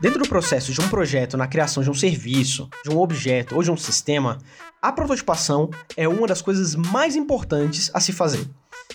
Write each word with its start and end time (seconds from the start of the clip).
Dentro 0.00 0.22
do 0.22 0.28
processo 0.28 0.72
de 0.72 0.80
um 0.80 0.88
projeto 0.88 1.36
na 1.36 1.48
criação 1.48 1.82
de 1.82 1.90
um 1.90 1.94
serviço, 1.94 2.70
de 2.84 2.90
um 2.90 3.00
objeto 3.00 3.56
ou 3.56 3.64
de 3.64 3.70
um 3.70 3.76
sistema, 3.76 4.38
a 4.80 4.92
prototipação 4.92 5.70
é 5.96 6.06
uma 6.06 6.24
das 6.24 6.40
coisas 6.40 6.76
mais 6.76 7.16
importantes 7.16 7.90
a 7.92 7.98
se 7.98 8.12
fazer, 8.12 8.48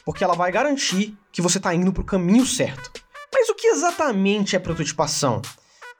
porque 0.05 0.23
ela 0.23 0.33
vai 0.33 0.49
garantir 0.49 1.17
que 1.29 1.41
você 1.41 1.57
está 1.57 1.75
indo 1.75 1.91
para 1.91 2.03
o 2.03 2.05
caminho 2.05 2.45
certo. 2.45 2.89
Mas 3.33 3.49
o 3.49 3.53
que 3.53 3.67
exatamente 3.67 4.55
é 4.55 4.59
prototipação? 4.59 5.41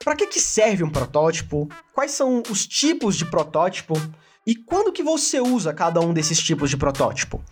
Para 0.02 0.16
que, 0.16 0.26
que 0.26 0.40
serve 0.40 0.82
um 0.82 0.90
protótipo? 0.90 1.68
Quais 1.92 2.12
são 2.12 2.42
os 2.48 2.66
tipos 2.66 3.14
de 3.14 3.26
protótipo? 3.26 4.00
E 4.46 4.54
quando 4.54 4.92
que 4.92 5.02
você 5.02 5.38
usa 5.38 5.74
cada 5.74 6.00
um 6.00 6.14
desses 6.14 6.38
tipos 6.38 6.70
de 6.70 6.78
protótipo? 6.78 7.44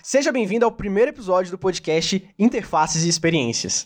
Seja 0.00 0.30
bem-vindo 0.30 0.64
ao 0.64 0.70
primeiro 0.70 1.10
episódio 1.10 1.50
do 1.50 1.58
podcast 1.58 2.24
Interfaces 2.38 3.02
e 3.02 3.08
Experiências. 3.08 3.84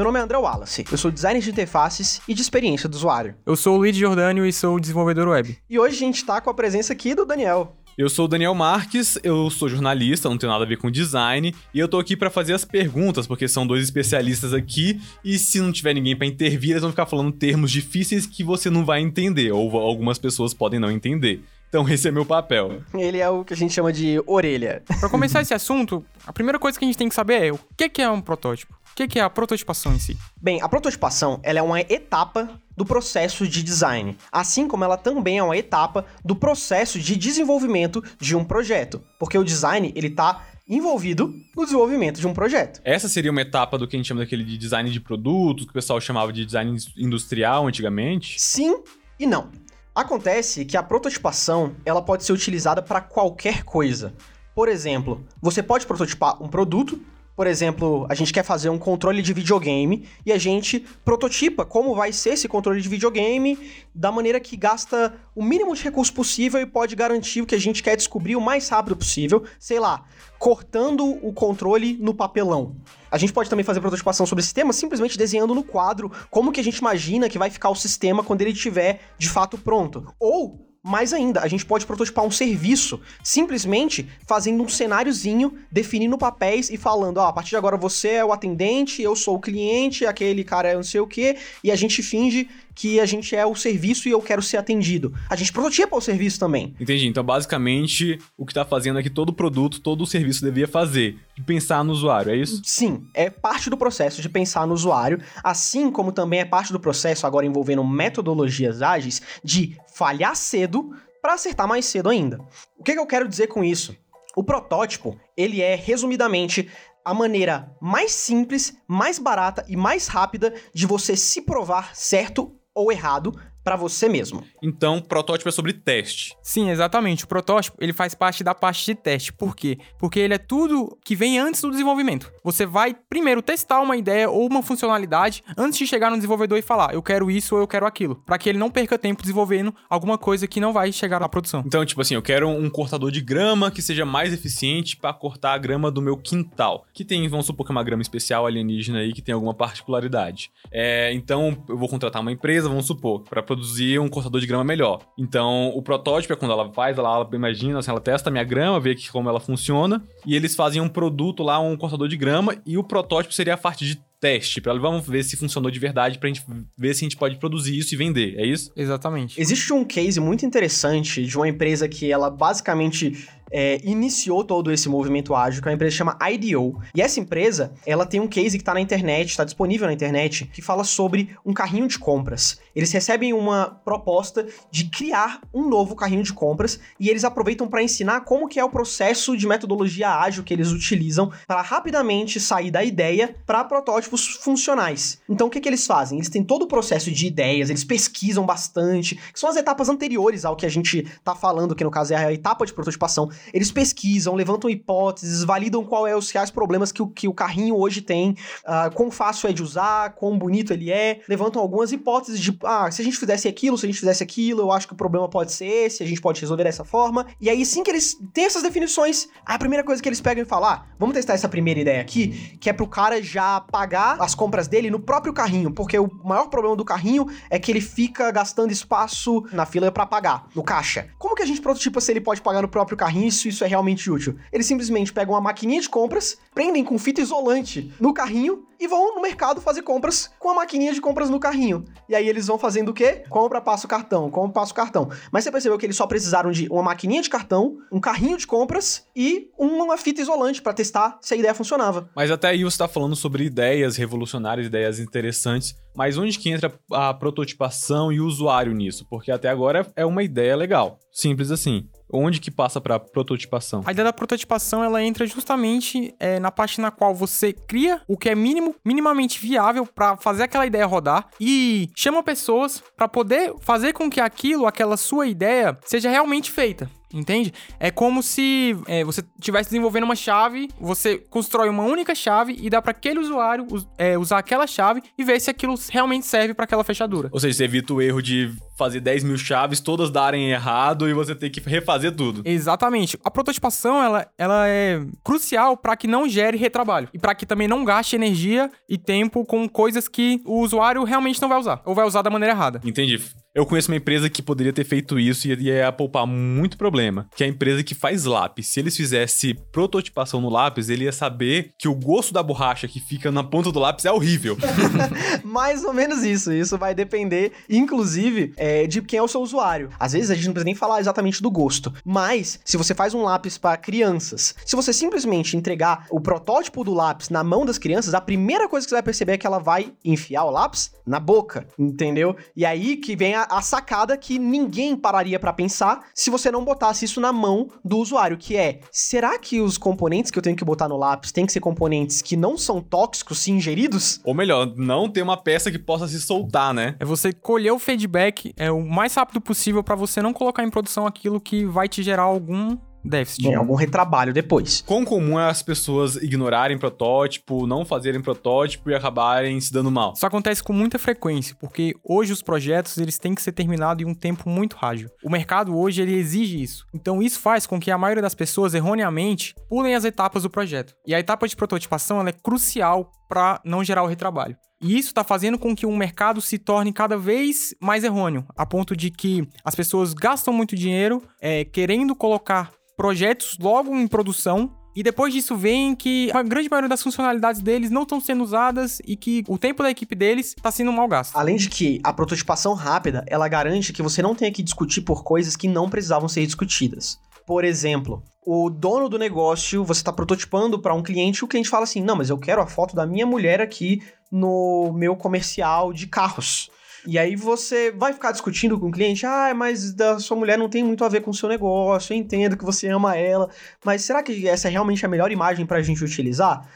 Meu 0.00 0.06
nome 0.06 0.18
é 0.18 0.22
André 0.22 0.38
Wallace, 0.38 0.82
eu 0.90 0.96
sou 0.96 1.10
designer 1.10 1.42
de 1.42 1.50
interfaces 1.50 2.22
e 2.26 2.32
de 2.32 2.40
experiência 2.40 2.88
do 2.88 2.94
usuário. 2.94 3.34
Eu 3.44 3.54
sou 3.54 3.74
o 3.74 3.76
Luiz 3.76 3.94
Jordânio 3.94 4.46
e 4.46 4.50
sou 4.50 4.80
desenvolvedor 4.80 5.28
web. 5.28 5.58
E 5.68 5.78
hoje 5.78 5.96
a 5.96 5.98
gente 5.98 6.24
tá 6.24 6.40
com 6.40 6.48
a 6.48 6.54
presença 6.54 6.94
aqui 6.94 7.14
do 7.14 7.26
Daniel. 7.26 7.76
Eu 7.98 8.08
sou 8.08 8.24
o 8.24 8.28
Daniel 8.28 8.54
Marques, 8.54 9.18
eu 9.22 9.50
sou 9.50 9.68
jornalista, 9.68 10.30
não 10.30 10.38
tenho 10.38 10.50
nada 10.50 10.64
a 10.64 10.66
ver 10.66 10.78
com 10.78 10.90
design, 10.90 11.54
e 11.74 11.78
eu 11.78 11.86
tô 11.86 11.98
aqui 11.98 12.16
para 12.16 12.30
fazer 12.30 12.54
as 12.54 12.64
perguntas, 12.64 13.26
porque 13.26 13.46
são 13.46 13.66
dois 13.66 13.84
especialistas 13.84 14.54
aqui, 14.54 14.98
e 15.22 15.38
se 15.38 15.60
não 15.60 15.70
tiver 15.70 15.92
ninguém 15.92 16.16
para 16.16 16.26
intervir, 16.26 16.70
eles 16.70 16.80
vão 16.80 16.92
ficar 16.92 17.04
falando 17.04 17.30
termos 17.30 17.70
difíceis 17.70 18.24
que 18.24 18.42
você 18.42 18.70
não 18.70 18.86
vai 18.86 19.02
entender, 19.02 19.52
ou 19.52 19.76
algumas 19.76 20.18
pessoas 20.18 20.54
podem 20.54 20.80
não 20.80 20.90
entender. 20.90 21.44
Então 21.68 21.88
esse 21.88 22.08
é 22.08 22.10
meu 22.10 22.24
papel. 22.24 22.82
Ele 22.94 23.18
é 23.18 23.28
o 23.28 23.44
que 23.44 23.52
a 23.52 23.56
gente 23.56 23.74
chama 23.74 23.92
de 23.92 24.20
orelha. 24.26 24.82
Para 24.98 25.10
começar 25.10 25.42
esse 25.42 25.52
assunto, 25.52 26.02
a 26.26 26.32
primeira 26.32 26.58
coisa 26.58 26.78
que 26.78 26.84
a 26.84 26.88
gente 26.88 26.98
tem 26.98 27.08
que 27.08 27.14
saber 27.14 27.48
é 27.48 27.52
o 27.52 27.60
que 27.76 28.00
é 28.00 28.10
um 28.10 28.20
protótipo. 28.20 28.79
O 29.02 29.08
que 29.08 29.18
é 29.18 29.22
a 29.22 29.30
prototipação 29.30 29.94
em 29.94 29.98
si? 29.98 30.14
Bem, 30.36 30.60
a 30.60 30.68
prototipação 30.68 31.40
ela 31.42 31.58
é 31.58 31.62
uma 31.62 31.80
etapa 31.80 32.60
do 32.76 32.84
processo 32.84 33.48
de 33.48 33.62
design, 33.62 34.14
assim 34.30 34.68
como 34.68 34.84
ela 34.84 34.98
também 34.98 35.38
é 35.38 35.42
uma 35.42 35.56
etapa 35.56 36.04
do 36.22 36.36
processo 36.36 36.98
de 36.98 37.16
desenvolvimento 37.16 38.04
de 38.20 38.36
um 38.36 38.44
projeto, 38.44 39.02
porque 39.18 39.38
o 39.38 39.42
design 39.42 39.90
ele 39.96 40.08
está 40.08 40.44
envolvido 40.68 41.34
no 41.56 41.64
desenvolvimento 41.64 42.20
de 42.20 42.26
um 42.26 42.34
projeto. 42.34 42.82
Essa 42.84 43.08
seria 43.08 43.30
uma 43.30 43.40
etapa 43.40 43.78
do 43.78 43.88
que 43.88 43.96
a 43.96 43.98
gente 43.98 44.06
chama 44.06 44.20
daquele 44.20 44.44
de 44.44 44.58
design 44.58 44.90
de 44.90 45.00
produtos, 45.00 45.64
que 45.64 45.70
o 45.70 45.74
pessoal 45.74 45.98
chamava 45.98 46.30
de 46.30 46.44
design 46.44 46.76
industrial 46.94 47.66
antigamente? 47.66 48.38
Sim 48.38 48.82
e 49.18 49.26
não. 49.26 49.50
Acontece 49.94 50.66
que 50.66 50.76
a 50.76 50.82
prototipação 50.82 51.74
ela 51.86 52.02
pode 52.02 52.22
ser 52.22 52.34
utilizada 52.34 52.82
para 52.82 53.00
qualquer 53.00 53.64
coisa. 53.64 54.12
Por 54.54 54.68
exemplo, 54.68 55.24
você 55.40 55.62
pode 55.62 55.86
prototipar 55.86 56.42
um 56.42 56.48
produto 56.48 57.00
por 57.40 57.46
exemplo, 57.46 58.04
a 58.10 58.14
gente 58.14 58.34
quer 58.34 58.42
fazer 58.42 58.68
um 58.68 58.78
controle 58.78 59.22
de 59.22 59.32
videogame 59.32 60.06
e 60.26 60.30
a 60.30 60.36
gente 60.36 60.84
prototipa 61.02 61.64
como 61.64 61.94
vai 61.94 62.12
ser 62.12 62.34
esse 62.34 62.46
controle 62.46 62.82
de 62.82 62.86
videogame 62.86 63.58
da 63.94 64.12
maneira 64.12 64.38
que 64.38 64.58
gasta 64.58 65.14
o 65.34 65.42
mínimo 65.42 65.74
de 65.74 65.82
recurso 65.82 66.12
possível 66.12 66.60
e 66.60 66.66
pode 66.66 66.94
garantir 66.94 67.40
o 67.40 67.46
que 67.46 67.54
a 67.54 67.58
gente 67.58 67.82
quer 67.82 67.96
descobrir 67.96 68.36
o 68.36 68.42
mais 68.42 68.68
rápido 68.68 68.94
possível, 68.94 69.42
sei 69.58 69.80
lá, 69.80 70.04
cortando 70.38 71.02
o 71.26 71.32
controle 71.32 71.96
no 71.98 72.12
papelão. 72.12 72.76
A 73.10 73.16
gente 73.16 73.32
pode 73.32 73.48
também 73.48 73.64
fazer 73.64 73.80
prototipação 73.80 74.26
sobre 74.26 74.42
o 74.42 74.44
sistema 74.44 74.70
simplesmente 74.74 75.16
desenhando 75.16 75.54
no 75.54 75.62
quadro 75.62 76.12
como 76.30 76.52
que 76.52 76.60
a 76.60 76.64
gente 76.64 76.76
imagina 76.76 77.26
que 77.26 77.38
vai 77.38 77.48
ficar 77.48 77.70
o 77.70 77.74
sistema 77.74 78.22
quando 78.22 78.42
ele 78.42 78.50
estiver 78.50 79.00
de 79.16 79.30
fato 79.30 79.56
pronto. 79.56 80.14
Ou 80.20 80.69
mais 80.82 81.12
ainda, 81.12 81.40
a 81.40 81.48
gente 81.48 81.66
pode 81.66 81.84
prototipar 81.84 82.24
um 82.24 82.30
serviço 82.30 83.00
simplesmente 83.22 84.08
fazendo 84.26 84.62
um 84.62 84.68
cenáriozinho, 84.68 85.58
definindo 85.70 86.16
papéis 86.16 86.70
e 86.70 86.78
falando: 86.78 87.18
ó, 87.18 87.26
a 87.26 87.32
partir 87.32 87.50
de 87.50 87.56
agora 87.56 87.76
você 87.76 88.12
é 88.12 88.24
o 88.24 88.32
atendente, 88.32 89.02
eu 89.02 89.14
sou 89.14 89.36
o 89.36 89.40
cliente, 89.40 90.06
aquele 90.06 90.42
cara 90.42 90.70
é 90.70 90.74
não 90.74 90.82
sei 90.82 91.00
o 91.00 91.06
quê, 91.06 91.36
e 91.62 91.70
a 91.70 91.76
gente 91.76 92.02
finge 92.02 92.48
que 92.74 93.00
a 93.00 93.06
gente 93.06 93.34
é 93.34 93.44
o 93.44 93.54
serviço 93.54 94.08
e 94.08 94.12
eu 94.12 94.20
quero 94.20 94.42
ser 94.42 94.56
atendido. 94.56 95.12
A 95.28 95.36
gente 95.36 95.52
prototipa 95.52 95.96
o 95.96 96.00
serviço 96.00 96.38
também. 96.38 96.74
Entendi. 96.80 97.06
Então, 97.06 97.22
basicamente, 97.22 98.18
o 98.36 98.46
que 98.46 98.52
está 98.52 98.64
fazendo 98.64 98.98
é 98.98 99.02
que 99.02 99.10
todo 99.10 99.32
produto, 99.32 99.80
todo 99.80 100.06
serviço 100.06 100.44
devia 100.44 100.68
fazer, 100.68 101.18
de 101.36 101.42
pensar 101.42 101.84
no 101.84 101.92
usuário, 101.92 102.32
é 102.32 102.36
isso? 102.36 102.60
Sim, 102.64 103.02
é 103.14 103.30
parte 103.30 103.70
do 103.70 103.76
processo 103.76 104.22
de 104.22 104.28
pensar 104.28 104.66
no 104.66 104.74
usuário, 104.74 105.20
assim 105.42 105.90
como 105.90 106.12
também 106.12 106.40
é 106.40 106.44
parte 106.44 106.72
do 106.72 106.80
processo, 106.80 107.26
agora 107.26 107.46
envolvendo 107.46 107.84
metodologias 107.84 108.82
ágeis, 108.82 109.20
de 109.42 109.76
falhar 109.94 110.36
cedo 110.36 110.94
para 111.20 111.34
acertar 111.34 111.68
mais 111.68 111.84
cedo 111.84 112.08
ainda. 112.08 112.40
O 112.78 112.82
que, 112.82 112.92
que 112.92 112.98
eu 112.98 113.06
quero 113.06 113.28
dizer 113.28 113.48
com 113.48 113.62
isso? 113.62 113.96
O 114.36 114.44
protótipo, 114.44 115.18
ele 115.36 115.60
é, 115.60 115.74
resumidamente, 115.74 116.68
a 117.04 117.14
maneira 117.14 117.74
mais 117.80 118.12
simples, 118.12 118.76
mais 118.86 119.18
barata 119.18 119.64
e 119.68 119.76
mais 119.76 120.06
rápida 120.06 120.54
de 120.72 120.86
você 120.86 121.16
se 121.16 121.42
provar 121.42 121.94
certo 121.94 122.56
ou 122.74 122.90
errado 122.92 123.32
para 123.62 123.76
você 123.76 124.08
mesmo. 124.08 124.44
Então, 124.62 125.00
protótipo 125.00 125.48
é 125.48 125.52
sobre 125.52 125.72
teste. 125.72 126.36
Sim, 126.42 126.70
exatamente. 126.70 127.24
O 127.24 127.28
protótipo, 127.28 127.76
ele 127.80 127.92
faz 127.92 128.14
parte 128.14 128.42
da 128.42 128.54
parte 128.54 128.84
de 128.86 128.94
teste. 128.94 129.32
Por 129.32 129.54
quê? 129.54 129.78
Porque 129.98 130.20
ele 130.20 130.34
é 130.34 130.38
tudo 130.38 130.98
que 131.04 131.14
vem 131.14 131.38
antes 131.38 131.60
do 131.60 131.70
desenvolvimento. 131.70 132.30
Você 132.42 132.66
vai 132.66 132.94
primeiro 132.94 133.42
testar 133.42 133.80
uma 133.80 133.96
ideia 133.96 134.30
ou 134.30 134.46
uma 134.46 134.62
funcionalidade 134.62 135.42
antes 135.56 135.78
de 135.78 135.86
chegar 135.86 136.10
no 136.10 136.16
desenvolvedor 136.16 136.58
e 136.58 136.62
falar, 136.62 136.94
eu 136.94 137.02
quero 137.02 137.30
isso 137.30 137.54
ou 137.54 137.60
eu 137.60 137.68
quero 137.68 137.86
aquilo, 137.86 138.16
para 138.26 138.38
que 138.38 138.48
ele 138.48 138.58
não 138.58 138.70
perca 138.70 138.98
tempo 138.98 139.22
desenvolvendo 139.22 139.74
alguma 139.88 140.16
coisa 140.16 140.46
que 140.46 140.60
não 140.60 140.72
vai 140.72 140.92
chegar 140.92 141.22
à 141.22 141.28
produção. 141.28 141.62
Então, 141.66 141.84
tipo 141.84 142.00
assim, 142.00 142.14
eu 142.14 142.22
quero 142.22 142.48
um 142.48 142.70
cortador 142.70 143.10
de 143.10 143.20
grama 143.20 143.70
que 143.70 143.82
seja 143.82 144.04
mais 144.04 144.32
eficiente 144.32 144.96
para 144.96 145.12
cortar 145.12 145.54
a 145.54 145.58
grama 145.58 145.90
do 145.90 146.02
meu 146.02 146.16
quintal, 146.16 146.84
que 146.92 147.04
tem, 147.04 147.26
vamos 147.28 147.46
supor 147.46 147.66
que 147.66 147.72
é 147.72 147.74
uma 147.74 147.84
grama 147.84 148.02
especial 148.02 148.46
alienígena 148.46 148.98
aí 148.98 149.12
que 149.12 149.22
tem 149.22 149.34
alguma 149.34 149.54
particularidade. 149.54 150.50
É, 150.70 151.12
então, 151.12 151.62
eu 151.68 151.76
vou 151.76 151.88
contratar 151.88 152.22
uma 152.22 152.32
empresa, 152.32 152.68
vamos 152.68 152.86
supor, 152.86 153.22
para 153.22 153.42
produzir 153.50 153.98
um 153.98 154.08
cortador 154.08 154.40
de 154.40 154.46
grama 154.46 154.62
melhor. 154.62 155.00
Então, 155.18 155.72
o 155.74 155.82
protótipo 155.82 156.32
é 156.32 156.36
quando 156.36 156.52
ela 156.52 156.72
faz, 156.72 156.96
ela, 156.96 157.16
ela 157.16 157.28
imagina, 157.32 157.80
assim, 157.80 157.90
ela 157.90 158.00
testa 158.00 158.30
a 158.30 158.32
minha 158.32 158.44
grama, 158.44 158.78
vê 158.78 158.94
que, 158.94 159.10
como 159.10 159.28
ela 159.28 159.40
funciona, 159.40 160.00
e 160.24 160.36
eles 160.36 160.54
fazem 160.54 160.80
um 160.80 160.88
produto 160.88 161.42
lá, 161.42 161.58
um 161.58 161.76
cortador 161.76 162.06
de 162.06 162.16
grama, 162.16 162.56
e 162.64 162.78
o 162.78 162.84
protótipo 162.84 163.34
seria 163.34 163.54
a 163.54 163.56
parte 163.56 163.84
de 163.84 164.00
teste, 164.20 164.60
para 164.60 164.78
vamos 164.78 165.04
ver 165.04 165.24
se 165.24 165.36
funcionou 165.36 165.70
de 165.70 165.80
verdade, 165.80 166.18
pra 166.18 166.28
gente 166.28 166.44
ver 166.78 166.94
se 166.94 167.04
a 167.04 167.06
gente 167.08 167.16
pode 167.16 167.38
produzir 167.38 167.76
isso 167.76 167.94
e 167.94 167.96
vender, 167.96 168.38
é 168.38 168.46
isso? 168.46 168.70
Exatamente. 168.76 169.40
Existe 169.40 169.72
um 169.72 169.84
case 169.84 170.20
muito 170.20 170.46
interessante 170.46 171.24
de 171.24 171.36
uma 171.36 171.48
empresa 171.48 171.88
que 171.88 172.12
ela 172.12 172.30
basicamente 172.30 173.26
é, 173.50 173.80
iniciou 173.82 174.44
todo 174.44 174.72
esse 174.72 174.88
movimento 174.88 175.34
ágil, 175.34 175.62
que 175.62 175.68
é 175.68 175.70
uma 175.70 175.74
empresa 175.74 175.92
que 175.92 175.98
chama 175.98 176.18
IDEO. 176.30 176.80
E 176.94 177.02
essa 177.02 177.20
empresa, 177.20 177.72
ela 177.84 178.06
tem 178.06 178.20
um 178.20 178.28
case 178.28 178.56
que 178.56 178.62
está 178.62 178.74
na 178.74 178.80
internet, 178.80 179.30
está 179.30 179.44
disponível 179.44 179.86
na 179.86 179.92
internet, 179.92 180.46
que 180.46 180.62
fala 180.62 180.84
sobre 180.84 181.36
um 181.44 181.52
carrinho 181.52 181.88
de 181.88 181.98
compras. 181.98 182.60
Eles 182.74 182.92
recebem 182.92 183.32
uma 183.32 183.80
proposta 183.84 184.46
de 184.70 184.84
criar 184.84 185.40
um 185.52 185.68
novo 185.68 185.94
carrinho 185.94 186.22
de 186.22 186.32
compras 186.32 186.78
e 186.98 187.08
eles 187.08 187.24
aproveitam 187.24 187.68
para 187.68 187.82
ensinar 187.82 188.20
como 188.22 188.48
que 188.48 188.60
é 188.60 188.64
o 188.64 188.70
processo 188.70 189.36
de 189.36 189.46
metodologia 189.46 190.10
ágil 190.10 190.44
que 190.44 190.54
eles 190.54 190.70
utilizam 190.70 191.30
para 191.46 191.62
rapidamente 191.62 192.38
sair 192.38 192.70
da 192.70 192.84
ideia 192.84 193.34
para 193.46 193.64
protótipos 193.64 194.26
funcionais. 194.26 195.20
Então 195.28 195.48
o 195.48 195.50
que, 195.50 195.60
que 195.60 195.68
eles 195.68 195.86
fazem? 195.86 196.18
Eles 196.18 196.28
têm 196.28 196.44
todo 196.44 196.62
o 196.62 196.68
processo 196.68 197.10
de 197.10 197.26
ideias, 197.26 197.70
eles 197.70 197.84
pesquisam 197.84 198.46
bastante, 198.46 199.16
que 199.32 199.38
são 199.40 199.50
as 199.50 199.56
etapas 199.56 199.88
anteriores 199.88 200.44
ao 200.44 200.56
que 200.56 200.66
a 200.66 200.68
gente 200.68 200.98
está 201.00 201.34
falando, 201.34 201.74
que 201.74 201.84
no 201.84 201.90
caso 201.90 202.14
é 202.14 202.16
a 202.16 202.32
etapa 202.32 202.64
de 202.64 202.72
prototipação. 202.72 203.28
Eles 203.52 203.70
pesquisam, 203.70 204.34
levantam 204.34 204.70
hipóteses, 204.70 205.44
validam 205.44 205.84
qual 205.84 206.06
é 206.06 206.16
os 206.16 206.30
reais 206.30 206.50
problemas 206.50 206.92
que 206.92 207.02
o, 207.02 207.06
que 207.06 207.28
o 207.28 207.34
carrinho 207.34 207.76
hoje 207.76 208.00
tem, 208.00 208.36
uh, 208.64 208.94
quão 208.94 209.10
fácil 209.10 209.48
é 209.48 209.52
de 209.52 209.62
usar, 209.62 210.14
quão 210.14 210.38
bonito 210.38 210.72
ele 210.72 210.90
é, 210.90 211.20
levantam 211.28 211.60
algumas 211.60 211.92
hipóteses 211.92 212.40
de, 212.40 212.56
ah, 212.64 212.90
se 212.90 213.00
a 213.02 213.04
gente 213.04 213.16
fizesse 213.16 213.48
aquilo, 213.48 213.76
se 213.76 213.86
a 213.86 213.88
gente 213.88 213.98
fizesse 213.98 214.22
aquilo, 214.22 214.62
eu 214.62 214.72
acho 214.72 214.86
que 214.86 214.92
o 214.92 214.96
problema 214.96 215.28
pode 215.28 215.52
ser 215.52 215.66
esse, 215.66 216.02
a 216.02 216.06
gente 216.06 216.20
pode 216.20 216.40
resolver 216.40 216.64
dessa 216.64 216.84
forma. 216.84 217.26
E 217.40 217.48
aí, 217.48 217.64
sim 217.64 217.82
que 217.82 217.90
eles 217.90 218.18
têm 218.32 218.44
essas 218.44 218.62
definições, 218.62 219.28
a 219.44 219.58
primeira 219.58 219.84
coisa 219.84 220.02
que 220.02 220.08
eles 220.08 220.20
pegam 220.20 220.42
e 220.42 220.46
falam, 220.46 220.70
ah, 220.70 220.86
vamos 220.98 221.14
testar 221.14 221.34
essa 221.34 221.48
primeira 221.48 221.80
ideia 221.80 222.00
aqui, 222.00 222.56
que 222.60 222.68
é 222.68 222.72
pro 222.72 222.86
cara 222.86 223.22
já 223.22 223.60
pagar 223.60 224.16
as 224.20 224.34
compras 224.34 224.68
dele 224.68 224.90
no 224.90 225.00
próprio 225.00 225.32
carrinho, 225.32 225.72
porque 225.72 225.98
o 225.98 226.10
maior 226.24 226.48
problema 226.48 226.76
do 226.76 226.84
carrinho 226.84 227.26
é 227.48 227.58
que 227.58 227.70
ele 227.70 227.80
fica 227.80 228.30
gastando 228.30 228.72
espaço 228.72 229.44
na 229.52 229.66
fila 229.66 229.90
para 229.90 230.06
pagar, 230.06 230.46
no 230.54 230.62
caixa. 230.62 231.08
Como 231.18 231.34
que 231.34 231.42
a 231.42 231.46
gente 231.46 231.60
prototipa 231.60 232.00
se 232.00 232.12
ele 232.12 232.20
pode 232.20 232.40
pagar 232.40 232.62
no 232.62 232.68
próprio 232.68 232.96
carrinho 232.96 233.29
isso 233.30 233.48
isso 233.48 233.64
é 233.64 233.66
realmente 233.66 234.10
útil? 234.10 234.36
Eles 234.52 234.66
simplesmente 234.66 235.12
pegam 235.12 235.34
uma 235.34 235.40
maquininha 235.40 235.80
de 235.80 235.88
compras, 235.88 236.38
prendem 236.54 236.84
com 236.84 236.98
fita 236.98 237.20
isolante 237.20 237.92
no 237.98 238.12
carrinho 238.12 238.66
e 238.80 238.88
vão 238.88 239.14
no 239.14 239.20
mercado 239.20 239.60
fazer 239.60 239.82
compras 239.82 240.30
com 240.38 240.48
a 240.48 240.54
maquininha 240.54 240.92
de 240.94 241.00
compras 241.00 241.28
no 241.28 241.38
carrinho. 241.38 241.84
E 242.08 242.14
aí 242.14 242.26
eles 242.26 242.46
vão 242.46 242.58
fazendo 242.58 242.88
o 242.88 242.94
quê? 242.94 243.22
Compra, 243.28 243.60
passa 243.60 243.86
o 243.86 243.88
cartão, 243.88 244.30
compra, 244.30 244.54
passa 244.54 244.72
o 244.72 244.74
cartão. 244.74 245.10
Mas 245.30 245.44
você 245.44 245.52
percebeu 245.52 245.76
que 245.76 245.84
eles 245.84 245.96
só 245.96 246.06
precisaram 246.06 246.50
de 246.50 246.66
uma 246.70 246.82
maquininha 246.82 247.20
de 247.20 247.28
cartão, 247.28 247.76
um 247.92 248.00
carrinho 248.00 248.38
de 248.38 248.46
compras 248.46 249.04
e 249.14 249.50
uma 249.58 249.98
fita 249.98 250.22
isolante 250.22 250.62
para 250.62 250.72
testar 250.72 251.18
se 251.20 251.34
a 251.34 251.36
ideia 251.36 251.54
funcionava. 251.54 252.08
Mas 252.16 252.30
até 252.30 252.48
aí 252.48 252.64
você 252.64 252.78
tá 252.78 252.88
falando 252.88 253.14
sobre 253.14 253.44
ideias 253.44 253.96
revolucionárias, 253.96 254.66
ideias 254.66 254.98
interessantes. 254.98 255.74
Mas 255.94 256.16
onde 256.16 256.38
que 256.38 256.50
entra 256.50 256.72
a 256.92 257.12
prototipação 257.12 258.10
e 258.10 258.20
o 258.20 258.26
usuário 258.26 258.72
nisso? 258.72 259.06
Porque 259.10 259.30
até 259.30 259.48
agora 259.48 259.86
é 259.94 260.06
uma 260.06 260.22
ideia 260.22 260.56
legal. 260.56 260.98
Simples 261.12 261.50
assim. 261.50 261.88
Onde 262.12 262.40
que 262.40 262.50
passa 262.50 262.80
para 262.80 262.98
prototipação? 262.98 263.82
A 263.86 263.92
ideia 263.92 264.04
da 264.04 264.12
prototipação 264.12 264.82
ela 264.82 265.02
entra 265.02 265.26
justamente 265.26 266.14
é, 266.18 266.38
na 266.38 266.50
parte 266.50 266.80
na 266.80 266.90
qual 266.90 267.14
você 267.14 267.52
cria 267.52 268.00
o 268.08 268.16
que 268.16 268.28
é 268.28 268.34
mínimo, 268.34 268.74
minimamente 268.84 269.40
viável 269.40 269.86
para 269.86 270.16
fazer 270.16 270.44
aquela 270.44 270.66
ideia 270.66 270.86
rodar 270.86 271.28
e 271.40 271.88
chama 271.94 272.22
pessoas 272.22 272.82
para 272.96 273.08
poder 273.08 273.54
fazer 273.60 273.92
com 273.92 274.10
que 274.10 274.20
aquilo, 274.20 274.66
aquela 274.66 274.96
sua 274.96 275.26
ideia, 275.26 275.78
seja 275.84 276.10
realmente 276.10 276.50
feita. 276.50 276.90
Entende? 277.12 277.52
É 277.78 277.90
como 277.90 278.22
se 278.22 278.76
é, 278.86 279.04
você 279.04 279.22
estivesse 279.38 279.70
desenvolvendo 279.70 280.04
uma 280.04 280.14
chave, 280.14 280.68
você 280.80 281.18
constrói 281.18 281.68
uma 281.68 281.82
única 281.82 282.14
chave 282.14 282.56
e 282.60 282.70
dá 282.70 282.80
para 282.80 282.92
aquele 282.92 283.18
usuário 283.18 283.66
é, 283.98 284.16
usar 284.16 284.38
aquela 284.38 284.66
chave 284.66 285.02
e 285.18 285.24
ver 285.24 285.40
se 285.40 285.50
aquilo 285.50 285.74
realmente 285.90 286.26
serve 286.26 286.54
para 286.54 286.64
aquela 286.64 286.84
fechadura. 286.84 287.28
Ou 287.32 287.40
seja, 287.40 287.56
você 287.56 287.64
evita 287.64 287.94
o 287.94 288.00
erro 288.00 288.22
de 288.22 288.52
fazer 288.78 289.00
10 289.00 289.24
mil 289.24 289.36
chaves, 289.36 289.80
todas 289.80 290.10
darem 290.10 290.50
errado 290.50 291.08
e 291.08 291.12
você 291.12 291.34
ter 291.34 291.50
que 291.50 291.60
refazer 291.60 292.14
tudo. 292.14 292.42
Exatamente. 292.44 293.18
A 293.24 293.30
prototipação 293.30 294.02
ela, 294.02 294.26
ela 294.38 294.68
é 294.68 295.04
crucial 295.22 295.76
para 295.76 295.96
que 295.96 296.06
não 296.06 296.28
gere 296.28 296.56
retrabalho 296.56 297.08
e 297.12 297.18
para 297.18 297.34
que 297.34 297.44
também 297.44 297.68
não 297.68 297.84
gaste 297.84 298.16
energia 298.16 298.70
e 298.88 298.96
tempo 298.96 299.44
com 299.44 299.68
coisas 299.68 300.08
que 300.08 300.40
o 300.46 300.60
usuário 300.60 301.04
realmente 301.04 301.42
não 301.42 301.48
vai 301.48 301.58
usar 301.58 301.82
ou 301.84 301.94
vai 301.94 302.06
usar 302.06 302.22
da 302.22 302.30
maneira 302.30 302.54
errada. 302.54 302.80
Entendi. 302.84 303.20
Eu 303.52 303.66
conheço 303.66 303.90
uma 303.90 303.96
empresa 303.96 304.30
que 304.30 304.40
poderia 304.40 304.72
ter 304.72 304.84
feito 304.84 305.18
isso 305.18 305.48
e 305.48 305.54
ia 305.54 305.90
poupar 305.90 306.24
muito 306.24 306.78
problema, 306.78 307.28
que 307.34 307.42
é 307.42 307.46
a 307.46 307.50
empresa 307.50 307.82
que 307.82 307.96
faz 307.96 308.24
lápis. 308.24 308.68
Se 308.68 308.78
eles 308.78 308.96
fizessem 308.96 309.56
prototipação 309.72 310.40
no 310.40 310.48
lápis, 310.48 310.88
ele 310.88 311.02
ia 311.02 311.10
saber 311.10 311.72
que 311.76 311.88
o 311.88 311.94
gosto 311.96 312.32
da 312.32 312.44
borracha 312.44 312.86
que 312.86 313.00
fica 313.00 313.32
na 313.32 313.42
ponta 313.42 313.72
do 313.72 313.80
lápis 313.80 314.04
é 314.04 314.12
horrível. 314.12 314.56
Mais 315.42 315.84
ou 315.84 315.92
menos 315.92 316.22
isso. 316.22 316.52
Isso 316.52 316.78
vai 316.78 316.94
depender, 316.94 317.50
inclusive, 317.68 318.54
é, 318.56 318.86
de 318.86 319.02
quem 319.02 319.18
é 319.18 319.22
o 319.22 319.26
seu 319.26 319.40
usuário. 319.40 319.90
Às 319.98 320.12
vezes 320.12 320.30
a 320.30 320.34
gente 320.36 320.46
não 320.46 320.52
precisa 320.52 320.66
nem 320.66 320.76
falar 320.76 321.00
exatamente 321.00 321.42
do 321.42 321.50
gosto, 321.50 321.92
mas 322.04 322.60
se 322.64 322.76
você 322.76 322.94
faz 322.94 323.14
um 323.14 323.22
lápis 323.22 323.58
para 323.58 323.76
crianças, 323.76 324.54
se 324.64 324.76
você 324.76 324.92
simplesmente 324.92 325.56
entregar 325.56 326.06
o 326.08 326.20
protótipo 326.20 326.84
do 326.84 326.94
lápis 326.94 327.30
na 327.30 327.42
mão 327.42 327.66
das 327.66 327.78
crianças, 327.78 328.14
a 328.14 328.20
primeira 328.20 328.68
coisa 328.68 328.86
que 328.86 328.90
você 328.90 328.96
vai 328.96 329.02
perceber 329.02 329.32
é 329.32 329.38
que 329.38 329.46
ela 329.46 329.58
vai 329.58 329.92
enfiar 330.04 330.44
o 330.44 330.50
lápis 330.50 330.92
na 331.04 331.18
boca, 331.18 331.66
entendeu? 331.76 332.36
E 332.54 332.64
aí 332.64 332.96
que 332.96 333.16
vem 333.16 333.34
a 333.34 333.49
a, 333.50 333.62
sacada 333.62 334.16
que 334.16 334.38
ninguém 334.38 334.96
pararia 334.96 335.38
para 335.38 335.52
pensar 335.52 336.00
se 336.14 336.30
você 336.30 336.50
não 336.50 336.64
botasse 336.64 337.04
isso 337.04 337.20
na 337.20 337.32
mão 337.32 337.68
do 337.84 337.98
usuário, 337.98 338.36
que 338.36 338.56
é, 338.56 338.80
será 338.90 339.38
que 339.38 339.60
os 339.60 339.76
componentes 339.76 340.30
que 340.30 340.38
eu 340.38 340.42
tenho 340.42 340.56
que 340.56 340.64
botar 340.64 340.88
no 340.88 340.96
lápis 340.96 341.32
têm 341.32 341.46
que 341.46 341.52
ser 341.52 341.60
componentes 341.60 342.22
que 342.22 342.36
não 342.36 342.56
são 342.56 342.80
tóxicos 342.80 343.38
se 343.38 343.50
ingeridos? 343.50 344.20
Ou 344.24 344.34
melhor, 344.34 344.72
não 344.76 345.08
ter 345.08 345.22
uma 345.22 345.36
peça 345.36 345.70
que 345.70 345.78
possa 345.78 346.06
se 346.06 346.20
soltar, 346.20 346.72
né? 346.74 346.96
É 346.98 347.04
você 347.04 347.32
colher 347.32 347.72
o 347.72 347.78
feedback 347.78 348.52
é 348.56 348.70
o 348.70 348.84
mais 348.84 349.14
rápido 349.14 349.40
possível 349.40 349.82
para 349.82 349.94
você 349.94 350.22
não 350.22 350.32
colocar 350.32 350.62
em 350.62 350.70
produção 350.70 351.06
aquilo 351.06 351.40
que 351.40 351.64
vai 351.64 351.88
te 351.88 352.02
gerar 352.02 352.22
algum 352.22 352.76
déficit. 353.04 353.54
Algum 353.54 353.74
retrabalho 353.74 354.32
depois. 354.32 354.82
Quão 354.86 355.04
comum 355.04 355.38
é 355.38 355.48
as 355.48 355.62
pessoas 355.62 356.16
ignorarem 356.16 356.78
protótipo, 356.78 357.66
não 357.66 357.84
fazerem 357.84 358.20
protótipo 358.20 358.90
e 358.90 358.94
acabarem 358.94 359.60
se 359.60 359.72
dando 359.72 359.90
mal? 359.90 360.12
Isso 360.14 360.26
acontece 360.26 360.62
com 360.62 360.72
muita 360.72 360.98
frequência, 360.98 361.56
porque 361.58 361.94
hoje 362.04 362.32
os 362.32 362.42
projetos 362.42 362.98
eles 362.98 363.18
têm 363.18 363.34
que 363.34 363.42
ser 363.42 363.52
terminados 363.52 364.04
em 364.04 364.08
um 364.08 364.14
tempo 364.14 364.48
muito 364.48 364.76
rápido. 364.76 365.10
O 365.22 365.30
mercado 365.30 365.76
hoje 365.76 366.02
ele 366.02 366.14
exige 366.14 366.60
isso. 366.60 366.86
Então 366.94 367.22
isso 367.22 367.38
faz 367.38 367.66
com 367.66 367.78
que 367.78 367.90
a 367.90 367.98
maioria 367.98 368.22
das 368.22 368.34
pessoas 368.34 368.74
erroneamente 368.74 369.54
pulem 369.68 369.94
as 369.94 370.04
etapas 370.04 370.42
do 370.42 370.50
projeto. 370.50 370.94
E 371.06 371.14
a 371.14 371.20
etapa 371.20 371.46
de 371.46 371.54
prototipação 371.54 372.26
é 372.26 372.32
crucial 372.32 373.10
para 373.28 373.60
não 373.64 373.84
gerar 373.84 374.02
o 374.02 374.06
retrabalho. 374.06 374.56
E 374.82 374.98
isso 374.98 375.08
está 375.08 375.22
fazendo 375.22 375.58
com 375.58 375.76
que 375.76 375.84
o 375.84 375.94
mercado 375.94 376.40
se 376.40 376.58
torne 376.58 376.92
cada 376.92 377.16
vez 377.16 377.74
mais 377.80 378.02
errôneo, 378.02 378.46
a 378.56 378.64
ponto 378.64 378.96
de 378.96 379.10
que 379.10 379.46
as 379.64 379.74
pessoas 379.74 380.14
gastam 380.14 380.54
muito 380.54 380.74
dinheiro 380.74 381.22
é, 381.40 381.64
querendo 381.64 382.16
colocar 382.16 382.72
projetos 382.96 383.56
logo 383.60 383.94
em 383.94 384.08
produção 384.08 384.74
e 384.94 385.02
depois 385.02 385.32
disso 385.32 385.56
vem 385.56 385.94
que 385.94 386.30
a 386.32 386.42
grande 386.42 386.68
maioria 386.68 386.88
das 386.88 387.02
funcionalidades 387.02 387.62
deles 387.62 387.90
não 387.90 388.02
estão 388.02 388.20
sendo 388.20 388.42
usadas 388.42 389.00
e 389.06 389.16
que 389.16 389.44
o 389.48 389.56
tempo 389.56 389.82
da 389.82 389.90
equipe 389.90 390.14
deles 390.14 390.54
está 390.56 390.70
sendo 390.70 390.92
mal 390.92 391.06
gasto. 391.06 391.36
Além 391.36 391.56
de 391.56 391.68
que 391.68 392.00
a 392.02 392.12
prototipação 392.12 392.74
rápida, 392.74 393.24
ela 393.28 393.48
garante 393.48 393.92
que 393.92 394.02
você 394.02 394.20
não 394.20 394.34
tenha 394.34 394.50
que 394.50 394.62
discutir 394.62 395.02
por 395.02 395.22
coisas 395.22 395.54
que 395.54 395.68
não 395.68 395.88
precisavam 395.88 396.28
ser 396.28 396.44
discutidas. 396.44 397.20
Por 397.50 397.64
exemplo, 397.64 398.22
o 398.46 398.70
dono 398.70 399.08
do 399.08 399.18
negócio, 399.18 399.82
você 399.82 400.02
está 400.02 400.12
prototipando 400.12 400.78
para 400.78 400.94
um 400.94 401.02
cliente, 401.02 401.44
o 401.44 401.48
cliente 401.48 401.68
fala 401.68 401.82
assim: 401.82 402.00
"Não, 402.00 402.14
mas 402.14 402.30
eu 402.30 402.38
quero 402.38 402.62
a 402.62 402.66
foto 402.68 402.94
da 402.94 403.04
minha 403.04 403.26
mulher 403.26 403.60
aqui 403.60 404.00
no 404.30 404.92
meu 404.94 405.16
comercial 405.16 405.92
de 405.92 406.06
carros". 406.06 406.70
E 407.04 407.18
aí 407.18 407.34
você 407.34 407.90
vai 407.90 408.12
ficar 408.12 408.30
discutindo 408.30 408.78
com 408.78 408.86
o 408.86 408.92
cliente, 408.92 409.26
ah, 409.26 409.52
mas 409.52 409.92
da 409.92 410.20
sua 410.20 410.36
mulher 410.36 410.56
não 410.56 410.68
tem 410.68 410.84
muito 410.84 411.04
a 411.04 411.08
ver 411.08 411.22
com 411.22 411.32
o 411.32 411.34
seu 411.34 411.48
negócio, 411.48 412.12
eu 412.12 412.18
entendo 412.18 412.56
que 412.56 412.64
você 412.64 412.86
ama 412.86 413.16
ela, 413.16 413.50
mas 413.84 414.02
será 414.02 414.22
que 414.22 414.46
essa 414.46 414.68
é 414.68 414.70
realmente 414.70 415.04
a 415.04 415.08
melhor 415.08 415.32
imagem 415.32 415.66
pra 415.66 415.82
gente 415.82 416.04
utilizar? 416.04 416.70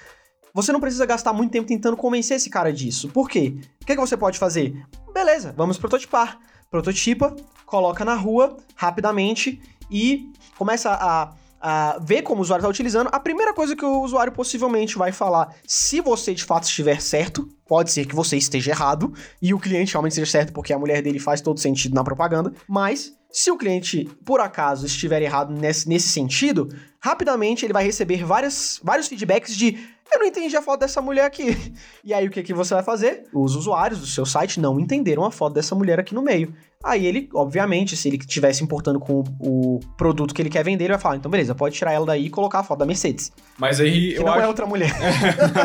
Você 0.52 0.72
não 0.72 0.80
precisa 0.80 1.06
gastar 1.06 1.32
muito 1.32 1.52
tempo 1.52 1.68
tentando 1.68 1.96
convencer 1.96 2.36
esse 2.36 2.50
cara 2.50 2.72
disso. 2.72 3.08
Por 3.10 3.30
quê? 3.30 3.54
O 3.80 3.86
que, 3.86 3.92
é 3.92 3.94
que 3.94 4.00
você 4.00 4.16
pode 4.16 4.40
fazer? 4.40 4.74
Beleza, 5.12 5.54
vamos 5.56 5.78
prototipar. 5.78 6.36
Prototipa, 6.68 7.36
coloca 7.64 8.04
na 8.04 8.16
rua 8.16 8.56
rapidamente 8.74 9.60
e 9.94 10.32
começa 10.58 10.90
a 10.90 11.32
uh, 11.64 12.04
ver 12.04 12.22
como 12.22 12.40
o 12.40 12.42
usuário 12.42 12.62
está 12.62 12.68
utilizando, 12.68 13.08
a 13.12 13.20
primeira 13.20 13.54
coisa 13.54 13.76
que 13.76 13.84
o 13.84 14.02
usuário 14.02 14.32
possivelmente 14.32 14.98
vai 14.98 15.12
falar, 15.12 15.54
se 15.64 16.00
você 16.00 16.34
de 16.34 16.42
fato 16.42 16.64
estiver 16.64 17.00
certo, 17.00 17.48
pode 17.64 17.92
ser 17.92 18.04
que 18.04 18.14
você 18.14 18.36
esteja 18.36 18.72
errado 18.72 19.14
e 19.40 19.54
o 19.54 19.58
cliente 19.60 19.92
realmente 19.92 20.12
esteja 20.12 20.30
certo 20.30 20.52
porque 20.52 20.72
a 20.72 20.78
mulher 20.78 21.00
dele 21.00 21.20
faz 21.20 21.40
todo 21.40 21.60
sentido 21.60 21.94
na 21.94 22.02
propaganda, 22.02 22.52
mas 22.68 23.14
se 23.30 23.50
o 23.50 23.56
cliente, 23.56 24.04
por 24.24 24.40
acaso, 24.40 24.84
estiver 24.86 25.22
errado 25.22 25.52
nesse, 25.52 25.88
nesse 25.88 26.08
sentido, 26.08 26.68
rapidamente 27.00 27.64
ele 27.64 27.72
vai 27.72 27.84
receber 27.84 28.24
várias, 28.24 28.80
vários 28.82 29.08
feedbacks 29.08 29.56
de 29.56 29.94
eu 30.12 30.20
não 30.20 30.26
entendi 30.26 30.56
a 30.56 30.62
foto 30.62 30.80
dessa 30.80 31.00
mulher 31.00 31.24
aqui. 31.24 31.56
E 32.04 32.12
aí 32.12 32.28
o 32.28 32.30
que, 32.30 32.42
que 32.42 32.52
você 32.52 32.74
vai 32.74 32.82
fazer? 32.82 33.24
Os 33.32 33.56
usuários 33.56 33.98
do 33.98 34.06
seu 34.06 34.26
site 34.26 34.60
não 34.60 34.78
entenderam 34.78 35.24
a 35.24 35.30
foto 35.30 35.54
dessa 35.54 35.74
mulher 35.74 35.98
aqui 35.98 36.14
no 36.14 36.20
meio. 36.20 36.54
Aí 36.84 37.06
ele, 37.06 37.30
obviamente, 37.32 37.96
se 37.96 38.08
ele 38.08 38.18
estivesse 38.18 38.62
importando 38.62 39.00
com 39.00 39.24
o, 39.40 39.80
produto 39.96 40.34
que 40.34 40.42
ele 40.42 40.50
quer 40.50 40.62
vender, 40.62 40.84
ele 40.84 40.92
vai 40.92 41.00
falar, 41.00 41.16
então 41.16 41.30
beleza, 41.30 41.54
pode 41.54 41.74
tirar 41.74 41.92
ela 41.92 42.04
daí 42.04 42.26
e 42.26 42.30
colocar 42.30 42.60
a 42.60 42.62
foto 42.62 42.80
da 42.80 42.84
Mercedes. 42.84 43.32
Mas 43.56 43.80
aí 43.80 44.12
que 44.12 44.16
eu 44.16 44.24
não 44.24 44.28
é 44.28 44.36
acho... 44.36 44.44
é 44.44 44.48
outra 44.48 44.66
mulher. 44.66 44.92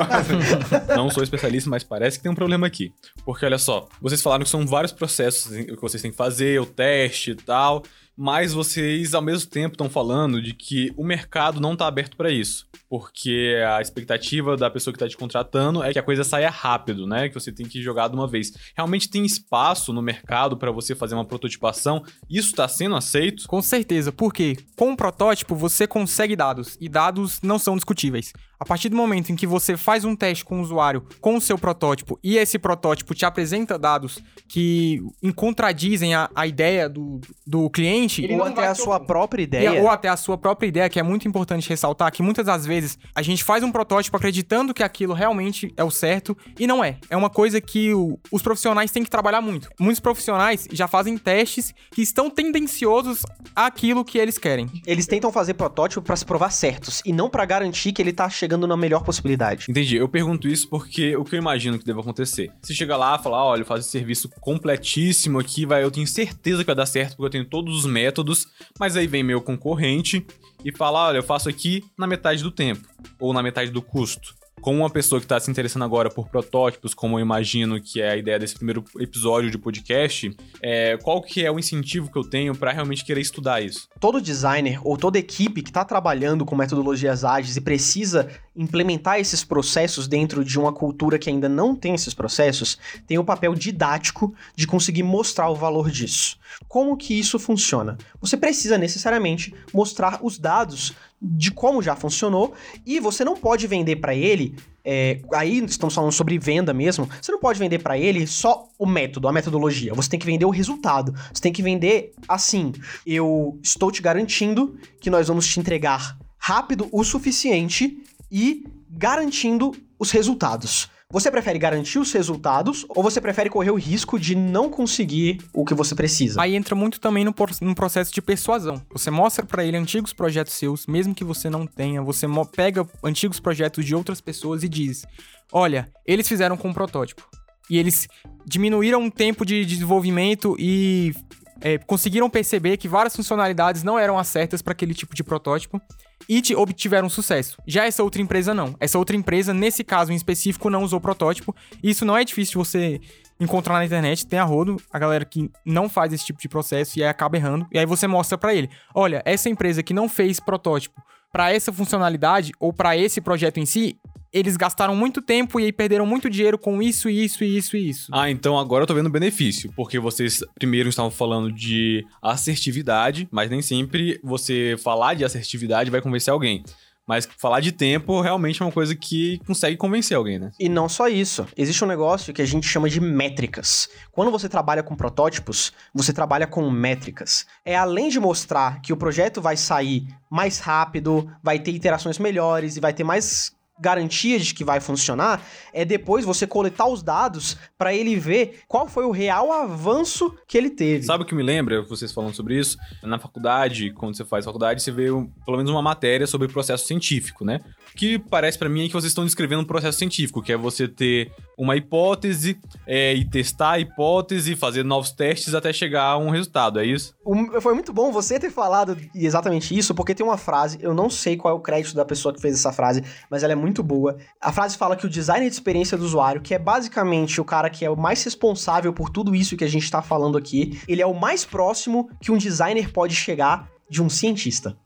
não 0.95 1.09
sou 1.09 1.21
especialista, 1.21 1.69
mas 1.69 1.83
parece 1.83 2.17
que 2.17 2.23
tem 2.23 2.31
um 2.31 2.35
problema 2.35 2.65
aqui. 2.65 2.93
Porque 3.25 3.45
olha 3.45 3.57
só, 3.57 3.87
vocês 4.01 4.21
falaram 4.21 4.45
que 4.45 4.49
são 4.49 4.65
vários 4.65 4.93
processos 4.93 5.51
que 5.53 5.81
vocês 5.81 6.01
têm 6.01 6.11
que 6.11 6.17
fazer, 6.17 6.61
o 6.61 6.65
teste 6.65 7.31
e 7.31 7.35
tal 7.35 7.83
mas 8.21 8.51
vocês 8.51 9.13
ao 9.13 9.21
mesmo 9.21 9.49
tempo 9.49 9.75
estão 9.75 9.89
falando 9.89 10.41
de 10.41 10.53
que 10.53 10.91
o 10.97 11.05
mercado 11.05 11.61
não 11.61 11.71
está 11.71 11.87
aberto 11.87 12.17
para 12.17 12.29
isso, 12.29 12.67
porque 12.89 13.55
a 13.65 13.81
expectativa 13.81 14.57
da 14.57 14.69
pessoa 14.69 14.93
que 14.93 14.97
está 14.97 15.07
te 15.07 15.15
contratando 15.15 15.81
é 15.81 15.93
que 15.93 15.99
a 15.99 16.03
coisa 16.03 16.25
saia 16.25 16.49
rápido, 16.49 17.07
né? 17.07 17.29
Que 17.29 17.33
você 17.33 17.49
tem 17.49 17.65
que 17.65 17.81
jogar 17.81 18.09
de 18.09 18.15
uma 18.15 18.27
vez. 18.27 18.51
Realmente 18.75 19.09
tem 19.09 19.23
espaço 19.23 19.93
no 19.93 20.01
mercado 20.01 20.57
para 20.57 20.69
você 20.69 20.93
fazer 20.93 21.15
uma 21.15 21.23
prototipação? 21.23 22.03
Isso 22.29 22.49
está 22.49 22.67
sendo 22.67 22.97
aceito? 22.97 23.47
Com 23.47 23.61
certeza, 23.61 24.11
porque 24.11 24.57
com 24.75 24.91
o 24.91 24.97
protótipo 24.97 25.55
você 25.55 25.87
consegue 25.87 26.35
dados 26.35 26.77
e 26.81 26.89
dados 26.89 27.39
não 27.41 27.57
são 27.57 27.75
discutíveis. 27.75 28.33
A 28.59 28.65
partir 28.65 28.89
do 28.89 28.95
momento 28.95 29.31
em 29.31 29.35
que 29.37 29.47
você 29.47 29.77
faz 29.77 30.03
um 30.03 30.15
teste 30.15 30.43
com 30.43 30.59
o 30.59 30.61
usuário 30.61 31.05
com 31.21 31.37
o 31.37 31.41
seu 31.41 31.57
protótipo 31.57 32.19
e 32.21 32.37
esse 32.37 32.59
protótipo 32.59 33.15
te 33.15 33.25
apresenta 33.25 33.79
dados 33.79 34.19
que 34.49 35.01
contradizem 35.35 36.13
a, 36.13 36.29
a 36.35 36.45
ideia 36.45 36.89
do, 36.89 37.21
do 37.47 37.69
cliente. 37.69 38.27
ou 38.33 38.43
até 38.43 38.67
a 38.67 38.75
sua 38.75 38.99
própria 38.99 39.41
ideia. 39.43 39.81
Ou 39.81 39.89
até 39.89 40.09
a 40.09 40.17
sua 40.17 40.37
própria 40.37 40.67
ideia, 40.67 40.89
que 40.89 40.99
é 40.99 41.03
muito 41.03 41.25
importante 41.25 41.69
ressaltar 41.69 42.11
que 42.11 42.21
muitas 42.21 42.45
das 42.45 42.65
vezes 42.65 42.97
a 43.15 43.21
gente 43.21 43.45
faz 43.45 43.63
um 43.63 43.71
protótipo 43.71 44.17
acreditando 44.17 44.73
que 44.73 44.83
aquilo 44.83 45.13
realmente 45.13 45.73
é 45.77 45.83
o 45.83 45.89
certo 45.91 46.37
e 46.59 46.67
não 46.67 46.83
é. 46.83 46.97
É 47.09 47.15
uma 47.15 47.29
coisa 47.29 47.61
que 47.61 47.93
o, 47.93 48.19
os 48.29 48.41
profissionais 48.41 48.91
têm 48.91 49.03
que 49.03 49.09
trabalhar 49.09 49.39
muito. 49.39 49.69
Muitos 49.79 50.01
profissionais 50.01 50.67
já 50.69 50.87
fazem 50.87 51.17
testes 51.17 51.73
que 51.91 52.01
estão 52.01 52.29
tendenciosos 52.29 53.21
àquilo 53.55 54.03
que 54.03 54.17
eles 54.17 54.37
querem. 54.37 54.69
Eles 54.85 55.07
tentam 55.07 55.31
fazer 55.31 55.53
protótipo 55.53 56.01
para 56.01 56.15
se 56.17 56.25
provar 56.25 56.49
certos 56.49 57.01
e 57.05 57.13
não 57.13 57.29
para 57.29 57.45
garantir 57.45 57.93
que 57.93 58.01
ele 58.01 58.11
tá 58.11 58.29
chegando 58.29 58.48
chegando 58.49 58.65
na 58.65 58.75
melhor 58.75 59.03
possibilidade. 59.03 59.67
Entendi. 59.69 59.97
Eu 59.97 60.09
pergunto 60.09 60.47
isso 60.47 60.67
porque 60.67 61.15
o 61.15 61.23
que 61.23 61.35
eu 61.35 61.39
imagino 61.39 61.77
que 61.77 61.85
deve 61.85 61.99
acontecer. 61.99 62.51
Você 62.63 62.73
chega 62.73 62.97
lá 62.97 63.19
fala, 63.19 63.43
olha, 63.43 63.61
eu 63.61 63.65
faço 63.65 63.81
esse 63.81 63.91
serviço 63.91 64.27
completíssimo 64.41 65.39
aqui, 65.39 65.67
vai, 65.67 65.83
eu 65.83 65.91
tenho 65.91 66.07
certeza 66.07 66.63
que 66.63 66.65
vai 66.65 66.75
dar 66.75 66.87
certo 66.87 67.11
porque 67.11 67.25
eu 67.25 67.29
tenho 67.29 67.45
todos 67.45 67.77
os 67.77 67.85
métodos, 67.85 68.47
mas 68.79 68.97
aí 68.97 69.05
vem 69.05 69.21
meu 69.21 69.39
concorrente 69.39 70.25
e 70.65 70.71
fala, 70.75 71.07
olha, 71.07 71.17
eu 71.17 71.23
faço 71.23 71.47
aqui 71.47 71.83
na 71.95 72.07
metade 72.07 72.41
do 72.41 72.49
tempo 72.49 72.87
ou 73.19 73.33
na 73.33 73.43
metade 73.43 73.69
do 73.69 73.83
custo 73.83 74.38
como 74.61 74.79
uma 74.79 74.89
pessoa 74.89 75.19
que 75.19 75.25
está 75.25 75.39
se 75.39 75.49
interessando 75.49 75.83
agora 75.83 76.09
por 76.09 76.27
protótipos, 76.27 76.93
como 76.93 77.17
eu 77.17 77.21
imagino 77.21 77.81
que 77.81 78.01
é 78.01 78.11
a 78.11 78.17
ideia 78.17 78.39
desse 78.39 78.55
primeiro 78.55 78.83
episódio 78.99 79.49
de 79.49 79.57
podcast, 79.57 80.35
é, 80.61 80.97
qual 80.97 81.21
que 81.21 81.45
é 81.45 81.51
o 81.51 81.59
incentivo 81.59 82.11
que 82.11 82.17
eu 82.17 82.23
tenho 82.23 82.55
para 82.55 82.71
realmente 82.71 83.05
querer 83.05 83.21
estudar 83.21 83.61
isso? 83.61 83.87
Todo 83.99 84.21
designer 84.21 84.79
ou 84.83 84.97
toda 84.97 85.17
equipe 85.17 85.61
que 85.61 85.69
está 85.69 85.83
trabalhando 85.85 86.45
com 86.45 86.55
metodologias 86.55 87.23
ágeis 87.23 87.57
e 87.57 87.61
precisa 87.61 88.29
implementar 88.55 89.19
esses 89.19 89.43
processos 89.43 90.07
dentro 90.07 90.43
de 90.43 90.59
uma 90.59 90.73
cultura 90.73 91.17
que 91.17 91.29
ainda 91.29 91.47
não 91.47 91.73
tem 91.75 91.95
esses 91.95 92.13
processos, 92.13 92.77
tem 93.07 93.17
o 93.17 93.23
papel 93.23 93.55
didático 93.55 94.35
de 94.55 94.67
conseguir 94.67 95.03
mostrar 95.03 95.49
o 95.49 95.55
valor 95.55 95.89
disso. 95.89 96.37
Como 96.67 96.97
que 96.97 97.17
isso 97.17 97.39
funciona? 97.39 97.97
Você 98.19 98.35
precisa 98.35 98.77
necessariamente 98.77 99.53
mostrar 99.73 100.19
os 100.21 100.37
dados 100.37 100.93
de 101.21 101.51
como 101.51 101.81
já 101.81 101.95
funcionou 101.95 102.53
e 102.85 102.99
você 102.99 103.25
não 103.25 103.35
pode 103.35 103.67
vender 103.67 103.97
para 103.97 104.15
ele. 104.15 104.55
É, 104.83 105.21
aí 105.33 105.63
estamos 105.65 105.93
falando 105.93 106.11
sobre 106.11 106.39
venda 106.39 106.73
mesmo. 106.73 107.09
Você 107.21 107.31
não 107.31 107.39
pode 107.39 107.59
vender 107.59 107.79
para 107.79 107.97
ele 107.97 108.25
só 108.25 108.67
o 108.77 108.85
método, 108.85 109.27
a 109.27 109.31
metodologia. 109.31 109.93
Você 109.93 110.09
tem 110.09 110.19
que 110.19 110.25
vender 110.25 110.45
o 110.45 110.49
resultado. 110.49 111.13
Você 111.33 111.41
tem 111.41 111.51
que 111.51 111.61
vender 111.61 112.13
assim. 112.27 112.71
Eu 113.05 113.59
estou 113.61 113.91
te 113.91 114.01
garantindo 114.01 114.77
que 114.99 115.09
nós 115.09 115.27
vamos 115.27 115.45
te 115.47 115.59
entregar 115.59 116.17
rápido 116.37 116.87
o 116.91 117.03
suficiente 117.03 118.01
e 118.31 118.65
garantindo 118.89 119.71
os 119.99 120.11
resultados. 120.11 120.89
Você 121.11 121.31
prefere 121.31 121.57
garantir 121.57 121.97
os 121.97 122.11
resultados 122.11 122.85
ou 122.87 123.01
você 123.01 123.19
prefere 123.19 123.49
correr 123.49 123.71
o 123.71 123.75
risco 123.79 124.19
de 124.19 124.35
não 124.35 124.69
conseguir 124.69 125.41
o 125.51 125.65
que 125.65 125.73
você 125.73 125.95
precisa? 125.95 126.39
Aí 126.39 126.55
entra 126.55 126.75
muito 126.75 126.99
também 126.99 127.25
no, 127.25 127.33
no 127.61 127.73
processo 127.73 128.13
de 128.13 128.21
persuasão. 128.21 128.79
Você 128.91 129.09
mostra 129.09 129.43
para 129.43 129.65
ele 129.65 129.75
antigos 129.75 130.13
projetos 130.13 130.53
seus, 130.53 130.85
mesmo 130.85 131.15
que 131.15 131.23
você 131.23 131.49
não 131.49 131.65
tenha, 131.65 131.99
você 131.99 132.27
pega 132.55 132.87
antigos 133.03 133.39
projetos 133.39 133.83
de 133.85 133.95
outras 133.95 134.21
pessoas 134.21 134.61
e 134.61 134.69
diz: 134.69 135.03
"Olha, 135.51 135.91
eles 136.05 136.27
fizeram 136.27 136.55
com 136.55 136.67
um 136.67 136.73
protótipo 136.73 137.27
e 137.67 137.79
eles 137.79 138.07
diminuíram 138.45 139.03
o 139.03 139.09
tempo 139.09 139.43
de 139.43 139.65
desenvolvimento 139.65 140.55
e 140.59 141.15
é, 141.61 141.77
conseguiram 141.77 142.29
perceber 142.29 142.77
que 142.77 142.87
várias 142.87 143.15
funcionalidades 143.15 143.83
não 143.83 143.97
eram 143.97 144.17
as 144.17 144.27
certas 144.27 144.61
para 144.61 144.73
aquele 144.73 144.93
tipo 144.93 145.15
de 145.15 145.23
protótipo 145.23 145.81
e 146.27 146.41
obtiveram 146.55 147.09
sucesso. 147.09 147.61
Já 147.65 147.85
essa 147.85 148.03
outra 148.03 148.21
empresa 148.21 148.53
não. 148.53 148.75
Essa 148.79 148.97
outra 148.97 149.15
empresa, 149.15 149.53
nesse 149.53 149.83
caso 149.83 150.11
em 150.11 150.15
específico, 150.15 150.69
não 150.69 150.83
usou 150.83 150.99
protótipo. 150.99 151.55
Isso 151.81 152.05
não 152.05 152.17
é 152.17 152.23
difícil 152.23 152.51
de 152.51 152.57
você 152.67 153.01
encontrar 153.39 153.75
na 153.75 153.85
internet, 153.85 154.27
tem 154.27 154.37
a 154.37 154.43
rodo, 154.43 154.77
a 154.91 154.99
galera 154.99 155.23
que 155.23 155.49
não 155.65 155.87
faz 155.87 156.11
esse 156.11 156.25
tipo 156.25 156.41
de 156.41 156.49
processo 156.49 156.99
e 156.99 157.03
aí 157.03 157.09
acaba 157.09 157.37
errando. 157.37 157.65
E 157.71 157.79
aí 157.79 157.85
você 157.85 158.05
mostra 158.05 158.37
para 158.37 158.53
ele: 158.53 158.69
olha, 158.93 159.21
essa 159.25 159.49
empresa 159.49 159.81
que 159.81 159.93
não 159.93 160.09
fez 160.09 160.39
protótipo 160.39 161.01
para 161.31 161.53
essa 161.53 161.71
funcionalidade 161.71 162.51
ou 162.59 162.73
para 162.73 162.97
esse 162.97 163.21
projeto 163.21 163.59
em 163.59 163.65
si, 163.65 163.97
eles 164.33 164.55
gastaram 164.57 164.95
muito 164.95 165.21
tempo 165.21 165.59
e 165.59 165.65
aí 165.65 165.71
perderam 165.71 166.05
muito 166.05 166.29
dinheiro 166.29 166.57
com 166.57 166.81
isso, 166.81 167.09
isso, 167.09 167.43
isso 167.43 167.75
e 167.75 167.89
isso. 167.89 168.11
Ah, 168.13 168.29
então 168.29 168.57
agora 168.57 168.83
eu 168.83 168.87
tô 168.87 168.93
vendo 168.93 169.07
o 169.07 169.11
benefício, 169.11 169.71
porque 169.75 169.99
vocês 169.99 170.43
primeiro 170.55 170.89
estavam 170.89 171.11
falando 171.11 171.51
de 171.51 172.05
assertividade, 172.21 173.27
mas 173.31 173.49
nem 173.49 173.61
sempre 173.61 174.19
você 174.23 174.75
falar 174.83 175.13
de 175.15 175.25
assertividade 175.25 175.91
vai 175.91 176.01
convencer 176.01 176.31
alguém. 176.31 176.63
Mas 177.09 177.27
falar 177.39 177.59
de 177.59 177.71
tempo 177.71 178.21
realmente 178.21 178.61
é 178.61 178.65
uma 178.65 178.71
coisa 178.71 178.95
que 178.95 179.39
consegue 179.47 179.75
convencer 179.75 180.15
alguém, 180.15 180.37
né? 180.37 180.51
E 180.59 180.69
não 180.69 180.87
só 180.87 181.07
isso. 181.07 181.47
Existe 181.57 181.83
um 181.83 181.87
negócio 181.87 182.31
que 182.31 182.39
a 182.39 182.45
gente 182.45 182.67
chama 182.67 182.87
de 182.87 183.01
métricas. 183.01 183.89
Quando 184.11 184.29
você 184.29 184.47
trabalha 184.47 184.83
com 184.83 184.95
protótipos, 184.95 185.73
você 185.91 186.13
trabalha 186.13 186.45
com 186.45 186.69
métricas. 186.69 187.47
É 187.65 187.75
além 187.75 188.09
de 188.09 188.19
mostrar 188.19 188.79
que 188.81 188.93
o 188.93 188.97
projeto 188.97 189.41
vai 189.41 189.57
sair 189.57 190.05
mais 190.29 190.59
rápido, 190.59 191.27
vai 191.41 191.57
ter 191.57 191.71
interações 191.71 192.19
melhores 192.19 192.77
e 192.77 192.79
vai 192.79 192.93
ter 192.93 193.03
mais 193.03 193.57
garantia 193.79 194.39
de 194.39 194.53
que 194.53 194.63
vai 194.63 194.79
funcionar 194.79 195.41
é 195.73 195.85
depois 195.85 196.25
você 196.25 196.45
coletar 196.45 196.87
os 196.87 197.01
dados 197.01 197.57
para 197.77 197.93
ele 197.93 198.15
ver 198.15 198.61
qual 198.67 198.87
foi 198.87 199.05
o 199.05 199.11
real 199.11 199.51
avanço 199.51 200.35
que 200.47 200.57
ele 200.57 200.69
teve. 200.69 201.03
Sabe 201.03 201.23
o 201.23 201.25
que 201.25 201.35
me 201.35 201.43
lembra, 201.43 201.81
vocês 201.81 202.11
falando 202.11 202.33
sobre 202.33 202.57
isso? 202.57 202.77
Na 203.03 203.19
faculdade, 203.19 203.91
quando 203.91 204.15
você 204.15 204.25
faz 204.25 204.45
faculdade, 204.45 204.81
você 204.81 204.91
vê 204.91 205.07
pelo 205.45 205.57
menos 205.57 205.71
uma 205.71 205.81
matéria 205.81 206.27
sobre 206.27 206.47
processo 206.47 206.85
científico, 206.85 207.45
né? 207.45 207.59
Que 207.99 208.17
parece 208.17 208.57
para 208.57 208.69
mim 208.69 208.85
é 208.85 208.87
que 208.87 208.93
vocês 208.93 209.11
estão 209.11 209.25
descrevendo 209.25 209.61
um 209.61 209.65
processo 209.65 209.97
científico, 209.97 210.41
que 210.41 210.53
é 210.53 210.55
você 210.55 210.87
ter 210.87 211.33
uma 211.57 211.75
hipótese 211.75 212.57
é, 212.87 213.13
e 213.13 213.29
testar 213.29 213.71
a 213.71 213.79
hipótese, 213.81 214.55
fazer 214.55 214.85
novos 214.85 215.11
testes 215.11 215.53
até 215.53 215.73
chegar 215.73 216.05
a 216.05 216.17
um 216.17 216.29
resultado, 216.29 216.79
é 216.79 216.85
isso? 216.85 217.13
Um, 217.27 217.59
foi 217.59 217.73
muito 217.73 217.91
bom 217.91 218.09
você 218.09 218.39
ter 218.39 218.51
falado 218.51 218.95
exatamente 219.13 219.77
isso, 219.77 219.93
porque 219.93 220.15
tem 220.15 220.25
uma 220.25 220.37
frase, 220.37 220.77
eu 220.81 220.93
não 220.93 221.09
sei 221.09 221.35
qual 221.35 221.53
é 221.53 221.57
o 221.57 221.59
crédito 221.59 221.93
da 221.93 222.05
pessoa 222.05 222.33
que 222.33 222.39
fez 222.39 222.53
essa 222.53 222.71
frase, 222.71 223.03
mas 223.29 223.43
ela 223.43 223.51
é 223.51 223.57
muito 223.57 223.83
boa. 223.83 224.15
A 224.39 224.53
frase 224.53 224.77
fala 224.77 224.95
que 224.95 225.05
o 225.05 225.09
designer 225.09 225.49
de 225.49 225.55
experiência 225.55 225.97
do 225.97 226.05
usuário, 226.05 226.39
que 226.39 226.53
é 226.53 226.57
basicamente 226.57 227.41
o 227.41 227.43
cara 227.43 227.69
que 227.69 227.83
é 227.83 227.89
o 227.89 227.97
mais 227.97 228.23
responsável 228.23 228.93
por 228.93 229.09
tudo 229.09 229.35
isso 229.35 229.57
que 229.57 229.65
a 229.65 229.69
gente 229.69 229.83
está 229.83 230.01
falando 230.01 230.37
aqui, 230.37 230.79
ele 230.87 231.01
é 231.01 231.05
o 231.05 231.13
mais 231.13 231.43
próximo 231.43 232.09
que 232.21 232.31
um 232.31 232.37
designer 232.37 232.93
pode 232.93 233.13
chegar 233.13 233.67
de 233.89 234.01
um 234.01 234.07
cientista. 234.07 234.77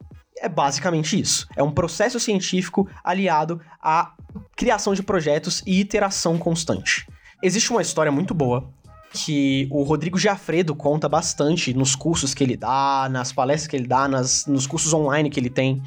É 0.44 0.50
basicamente 0.50 1.18
isso. 1.18 1.48
É 1.56 1.64
um 1.64 1.72
processo 1.72 2.20
científico 2.20 2.86
aliado 3.02 3.62
à 3.82 4.12
criação 4.58 4.94
de 4.94 5.02
projetos 5.02 5.64
e 5.66 5.80
iteração 5.80 6.38
constante. 6.38 7.08
Existe 7.42 7.72
uma 7.72 7.82
história 7.82 8.12
muito 8.12 8.34
boa 8.34 8.70
que 9.14 9.70
o 9.72 9.84
Rodrigo 9.84 10.20
Giafredo 10.20 10.76
conta 10.76 11.08
bastante 11.08 11.74
nos 11.74 11.96
cursos 11.96 12.34
que 12.34 12.44
ele 12.44 12.58
dá, 12.58 13.08
nas 13.10 13.32
palestras 13.32 13.68
que 13.70 13.78
ele 13.78 13.88
dá, 13.88 14.06
nas, 14.06 14.46
nos 14.46 14.68
cursos 14.68 14.94
online 14.94 15.30
que 15.30 15.40
ele 15.40 15.50
tem, 15.50 15.82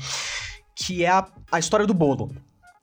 que 0.75 1.04
é 1.04 1.10
a, 1.10 1.26
a 1.52 1.58
história 1.58 1.86
do 1.86 1.92
bolo. 1.92 2.30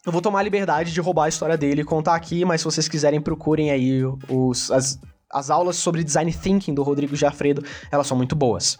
Eu 0.05 0.11
vou 0.11 0.21
tomar 0.21 0.41
a 0.41 0.43
liberdade 0.43 0.93
de 0.93 1.01
roubar 1.01 1.25
a 1.25 1.29
história 1.29 1.57
dele 1.57 1.81
e 1.81 1.85
contar 1.85 2.13
aqui, 2.13 2.45
mas 2.45 2.61
se 2.61 2.65
vocês 2.65 2.87
quiserem, 2.87 3.19
procurem 3.19 3.71
aí 3.71 4.03
os, 4.29 4.69
as, 4.69 4.99
as 5.31 5.49
aulas 5.49 5.77
sobre 5.77 6.03
design 6.03 6.31
thinking 6.31 6.75
do 6.75 6.83
Rodrigo 6.83 7.15
Jafredo, 7.15 7.65
elas 7.89 8.05
são 8.05 8.15
muito 8.15 8.35
boas. 8.35 8.77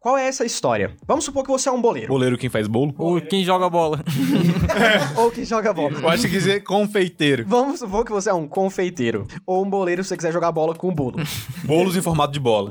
Qual 0.00 0.16
é 0.16 0.28
essa 0.28 0.44
história? 0.44 0.94
Vamos 1.04 1.24
supor 1.24 1.42
que 1.42 1.50
você 1.50 1.68
é 1.68 1.72
um 1.72 1.82
boleiro. 1.82 2.06
Boleiro 2.06 2.38
quem 2.38 2.48
faz 2.48 2.68
bolo? 2.68 2.94
Ou 2.96 3.20
quem 3.20 3.44
joga 3.44 3.68
bola. 3.68 3.98
Ou 5.18 5.28
quem 5.28 5.44
joga 5.44 5.72
bola. 5.72 5.98
Eu 5.98 6.08
acho 6.08 6.22
que 6.22 6.28
dizer 6.28 6.62
confeiteiro. 6.62 7.44
Vamos 7.48 7.80
supor 7.80 8.04
que 8.04 8.12
você 8.12 8.30
é 8.30 8.32
um 8.32 8.46
confeiteiro. 8.46 9.26
Ou 9.44 9.64
um 9.64 9.68
boleiro 9.68 10.04
se 10.04 10.10
você 10.10 10.16
quiser 10.16 10.32
jogar 10.32 10.52
bola 10.52 10.72
com 10.72 10.94
bolo. 10.94 11.16
Bolos 11.64 11.96
em 11.96 12.00
formato 12.00 12.32
de 12.32 12.38
bola. 12.38 12.70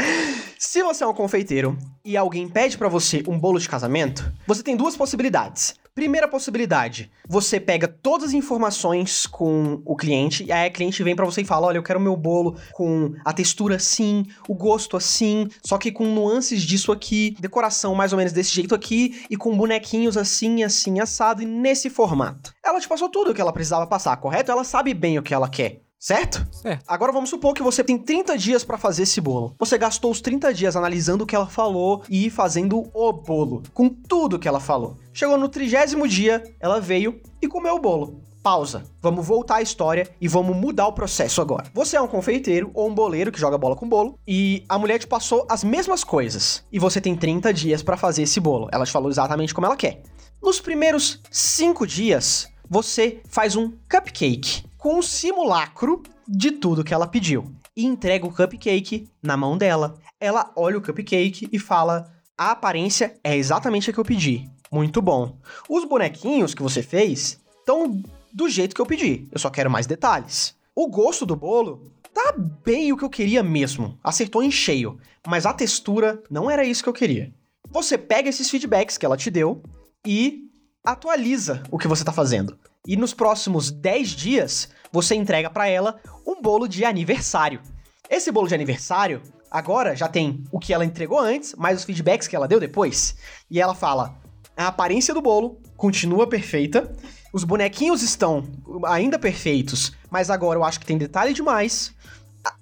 se 0.58 0.82
você 0.82 1.04
é 1.04 1.06
um 1.06 1.14
confeiteiro 1.14 1.74
e 2.04 2.18
alguém 2.18 2.46
pede 2.46 2.76
para 2.76 2.88
você 2.88 3.22
um 3.26 3.38
bolo 3.38 3.58
de 3.58 3.66
casamento, 3.66 4.30
você 4.46 4.62
tem 4.62 4.76
duas 4.76 4.94
possibilidades. 4.94 5.74
Primeira 5.98 6.28
possibilidade, 6.28 7.10
você 7.28 7.58
pega 7.58 7.88
todas 7.88 8.28
as 8.28 8.32
informações 8.32 9.26
com 9.26 9.82
o 9.84 9.96
cliente 9.96 10.44
e 10.44 10.52
aí 10.52 10.68
a 10.68 10.70
cliente 10.70 11.02
vem 11.02 11.16
para 11.16 11.24
você 11.24 11.40
e 11.40 11.44
fala: 11.44 11.66
"Olha, 11.66 11.76
eu 11.76 11.82
quero 11.82 11.98
meu 11.98 12.16
bolo 12.16 12.56
com 12.72 13.16
a 13.24 13.32
textura 13.32 13.74
assim, 13.74 14.24
o 14.48 14.54
gosto 14.54 14.96
assim, 14.96 15.48
só 15.60 15.76
que 15.76 15.90
com 15.90 16.04
nuances 16.04 16.62
disso 16.62 16.92
aqui, 16.92 17.36
decoração 17.40 17.96
mais 17.96 18.12
ou 18.12 18.16
menos 18.16 18.32
desse 18.32 18.54
jeito 18.54 18.76
aqui 18.76 19.24
e 19.28 19.36
com 19.36 19.56
bonequinhos 19.56 20.16
assim, 20.16 20.62
assim 20.62 21.00
assado 21.00 21.42
e 21.42 21.46
nesse 21.46 21.90
formato". 21.90 22.54
Ela 22.64 22.78
te 22.78 22.86
passou 22.86 23.08
tudo 23.08 23.32
o 23.32 23.34
que 23.34 23.40
ela 23.40 23.52
precisava 23.52 23.84
passar, 23.84 24.16
correto? 24.18 24.52
Ela 24.52 24.62
sabe 24.62 24.94
bem 24.94 25.18
o 25.18 25.22
que 25.24 25.34
ela 25.34 25.48
quer. 25.48 25.80
Certo? 25.98 26.46
Certo. 26.52 26.84
Agora 26.86 27.10
vamos 27.10 27.28
supor 27.28 27.52
que 27.54 27.62
você 27.62 27.82
tem 27.82 27.98
30 27.98 28.38
dias 28.38 28.62
para 28.62 28.78
fazer 28.78 29.02
esse 29.02 29.20
bolo. 29.20 29.56
Você 29.58 29.76
gastou 29.76 30.12
os 30.12 30.20
30 30.20 30.54
dias 30.54 30.76
analisando 30.76 31.24
o 31.24 31.26
que 31.26 31.34
ela 31.34 31.48
falou 31.48 32.04
e 32.08 32.30
fazendo 32.30 32.88
o 32.94 33.12
bolo, 33.12 33.64
com 33.74 33.88
tudo 33.88 34.38
que 34.38 34.46
ela 34.46 34.60
falou. 34.60 34.96
Chegou 35.12 35.36
no 35.36 35.48
trigésimo 35.48 36.06
dia, 36.06 36.44
ela 36.60 36.80
veio 36.80 37.20
e 37.42 37.48
comeu 37.48 37.74
o 37.74 37.80
bolo. 37.80 38.22
Pausa. 38.40 38.84
Vamos 39.02 39.26
voltar 39.26 39.56
à 39.56 39.62
história 39.62 40.08
e 40.20 40.28
vamos 40.28 40.56
mudar 40.56 40.86
o 40.86 40.92
processo 40.92 41.42
agora. 41.42 41.66
Você 41.74 41.96
é 41.96 42.00
um 42.00 42.06
confeiteiro 42.06 42.70
ou 42.72 42.88
um 42.88 42.94
boleiro 42.94 43.32
que 43.32 43.40
joga 43.40 43.58
bola 43.58 43.74
com 43.74 43.88
bolo 43.88 44.16
e 44.26 44.64
a 44.68 44.78
mulher 44.78 45.00
te 45.00 45.06
passou 45.06 45.44
as 45.50 45.64
mesmas 45.64 46.04
coisas 46.04 46.64
e 46.72 46.78
você 46.78 47.00
tem 47.00 47.16
30 47.16 47.52
dias 47.52 47.82
para 47.82 47.96
fazer 47.96 48.22
esse 48.22 48.38
bolo. 48.38 48.68
Ela 48.70 48.86
te 48.86 48.92
falou 48.92 49.10
exatamente 49.10 49.52
como 49.52 49.66
ela 49.66 49.76
quer. 49.76 50.02
Nos 50.40 50.60
primeiros 50.60 51.20
5 51.28 51.84
dias, 51.84 52.48
você 52.70 53.20
faz 53.28 53.56
um 53.56 53.72
cupcake 53.90 54.67
com 54.78 54.98
um 54.98 55.02
simulacro 55.02 56.02
de 56.26 56.52
tudo 56.52 56.84
que 56.84 56.94
ela 56.94 57.06
pediu. 57.06 57.52
E 57.76 57.84
entrega 57.84 58.26
o 58.26 58.32
cupcake 58.32 59.08
na 59.22 59.36
mão 59.36 59.58
dela. 59.58 59.98
Ela 60.18 60.50
olha 60.56 60.78
o 60.78 60.82
cupcake 60.82 61.48
e 61.52 61.58
fala: 61.58 62.10
A 62.36 62.52
aparência 62.52 63.18
é 63.22 63.36
exatamente 63.36 63.90
a 63.90 63.92
que 63.92 63.98
eu 63.98 64.04
pedi. 64.04 64.48
Muito 64.70 65.02
bom. 65.02 65.36
Os 65.68 65.84
bonequinhos 65.84 66.54
que 66.54 66.62
você 66.62 66.82
fez 66.82 67.38
estão 67.58 68.02
do 68.32 68.48
jeito 68.48 68.74
que 68.74 68.80
eu 68.80 68.86
pedi. 68.86 69.28
Eu 69.32 69.38
só 69.38 69.50
quero 69.50 69.70
mais 69.70 69.86
detalhes. 69.86 70.54
O 70.74 70.88
gosto 70.88 71.26
do 71.26 71.36
bolo 71.36 71.90
tá 72.12 72.34
bem 72.64 72.92
o 72.92 72.96
que 72.96 73.04
eu 73.04 73.10
queria 73.10 73.42
mesmo. 73.42 73.98
Acertou 74.02 74.42
em 74.42 74.50
cheio. 74.50 74.98
Mas 75.26 75.46
a 75.46 75.52
textura 75.52 76.22
não 76.30 76.50
era 76.50 76.64
isso 76.64 76.82
que 76.82 76.88
eu 76.88 76.94
queria. 76.94 77.32
Você 77.70 77.98
pega 77.98 78.28
esses 78.28 78.48
feedbacks 78.48 78.96
que 78.96 79.04
ela 79.04 79.16
te 79.16 79.30
deu 79.30 79.62
e 80.06 80.48
atualiza 80.84 81.62
o 81.70 81.78
que 81.78 81.88
você 81.88 82.04
tá 82.04 82.12
fazendo. 82.12 82.58
E 82.88 82.96
nos 82.96 83.12
próximos 83.12 83.70
10 83.70 84.08
dias, 84.08 84.70
você 84.90 85.14
entrega 85.14 85.50
para 85.50 85.68
ela 85.68 86.00
um 86.26 86.40
bolo 86.40 86.66
de 86.66 86.86
aniversário. 86.86 87.60
Esse 88.08 88.32
bolo 88.32 88.48
de 88.48 88.54
aniversário, 88.54 89.20
agora 89.50 89.94
já 89.94 90.08
tem 90.08 90.42
o 90.50 90.58
que 90.58 90.72
ela 90.72 90.86
entregou 90.86 91.18
antes, 91.18 91.54
mais 91.54 91.76
os 91.76 91.84
feedbacks 91.84 92.26
que 92.26 92.34
ela 92.34 92.48
deu 92.48 92.58
depois. 92.58 93.14
E 93.50 93.60
ela 93.60 93.74
fala: 93.74 94.18
a 94.56 94.68
aparência 94.68 95.12
do 95.12 95.20
bolo 95.20 95.60
continua 95.76 96.26
perfeita, 96.26 96.90
os 97.30 97.44
bonequinhos 97.44 98.02
estão 98.02 98.42
ainda 98.86 99.18
perfeitos, 99.18 99.92
mas 100.10 100.30
agora 100.30 100.58
eu 100.58 100.64
acho 100.64 100.80
que 100.80 100.86
tem 100.86 100.96
detalhe 100.96 101.34
demais. 101.34 101.92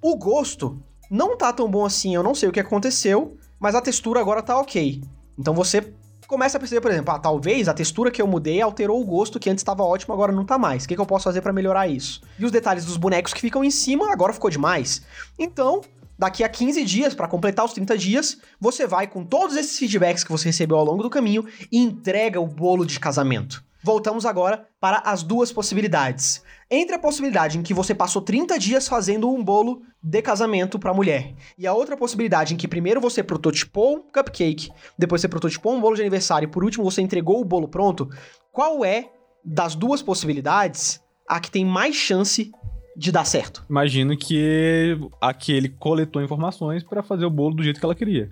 O 0.03 0.17
gosto 0.17 0.83
não 1.09 1.37
tá 1.37 1.53
tão 1.53 1.71
bom 1.71 1.85
assim, 1.85 2.17
eu 2.17 2.25
não 2.25 2.35
sei 2.35 2.49
o 2.49 2.53
que 2.53 2.59
aconteceu, 2.59 3.37
mas 3.61 3.77
a 3.77 3.81
textura 3.81 4.19
agora 4.19 4.43
tá 4.43 4.59
ok. 4.59 5.01
Então 5.39 5.55
você 5.55 5.95
começa 6.27 6.57
a 6.57 6.61
perceber, 6.61 6.81
por 6.81 6.91
exemplo, 6.91 7.15
ah, 7.15 7.19
talvez 7.19 7.69
a 7.69 7.75
textura 7.75 8.11
que 8.11 8.21
eu 8.21 8.27
mudei 8.27 8.61
alterou 8.61 9.01
o 9.01 9.05
gosto 9.05 9.39
que 9.39 9.49
antes 9.49 9.63
estava 9.63 9.83
ótimo, 9.83 10.13
agora 10.13 10.33
não 10.33 10.45
tá 10.45 10.59
mais. 10.59 10.85
O 10.85 10.89
que, 10.89 10.95
que 10.95 11.01
eu 11.01 11.07
posso 11.07 11.25
fazer 11.25 11.41
para 11.41 11.53
melhorar 11.53 11.89
isso? 11.89 12.21
E 12.39 12.45
os 12.45 12.51
detalhes 12.51 12.85
dos 12.85 12.97
bonecos 12.97 13.33
que 13.33 13.41
ficam 13.41 13.65
em 13.65 13.71
cima 13.71 14.13
agora 14.13 14.33
ficou 14.33 14.51
demais. 14.51 15.03
Então, 15.39 15.81
daqui 16.19 16.43
a 16.43 16.49
15 16.49 16.85
dias, 16.85 17.15
para 17.15 17.29
completar 17.29 17.65
os 17.65 17.73
30 17.73 17.97
dias, 17.97 18.39
você 18.61 18.87
vai 18.87 19.07
com 19.07 19.25
todos 19.25 19.57
esses 19.57 19.79
feedbacks 19.79 20.25
que 20.25 20.33
você 20.33 20.49
recebeu 20.49 20.77
ao 20.77 20.85
longo 20.85 21.03
do 21.03 21.11
caminho 21.11 21.45
e 21.71 21.79
entrega 21.79 22.41
o 22.41 22.47
bolo 22.47 22.85
de 22.85 22.99
casamento. 22.99 23.65
Voltamos 23.83 24.27
agora 24.27 24.67
para 24.81 24.99
as 24.99 25.23
duas 25.23 25.53
possibilidades. 25.53 26.43
Entre 26.69 26.97
a 26.97 26.99
possibilidade 26.99 27.59
em 27.59 27.63
que 27.63 27.73
você 27.73 27.95
passou 27.95 28.21
30 28.21 28.59
dias 28.59 28.89
fazendo 28.89 29.31
um 29.31 29.43
bolo 29.43 29.83
de 30.03 30.21
casamento 30.21 30.81
para 30.81 30.91
a 30.91 30.95
mulher 30.95 31.33
e 31.57 31.65
a 31.65 31.73
outra 31.73 31.97
possibilidade 31.97 32.55
em 32.55 32.57
que 32.57 32.67
primeiro 32.67 33.01
você 33.01 33.23
prototipou 33.23 33.99
um 33.99 34.03
cupcake, 34.03 34.71
depois 34.99 35.21
você 35.21 35.29
prototipou 35.29 35.75
um 35.75 35.81
bolo 35.81 35.95
de 35.95 36.03
aniversário 36.03 36.47
e 36.47 36.51
por 36.51 36.65
último 36.65 36.83
você 36.83 37.01
entregou 37.01 37.41
o 37.41 37.45
bolo 37.45 37.69
pronto, 37.69 38.09
qual 38.51 38.85
é 38.85 39.09
das 39.45 39.77
duas 39.77 40.03
possibilidades 40.03 41.01
a 41.29 41.39
que 41.39 41.53
tem 41.53 41.65
mais 41.65 41.95
chance 41.95 42.51
de 42.97 43.13
dar 43.13 43.25
certo? 43.25 43.65
Imagino 43.71 44.17
que 44.17 44.99
aquele 45.21 45.69
coletou 45.69 46.21
informações 46.21 46.83
para 46.83 47.01
fazer 47.01 47.27
o 47.27 47.31
bolo 47.31 47.55
do 47.55 47.63
jeito 47.63 47.79
que 47.79 47.87
ela 47.87 47.95
queria. 47.95 48.29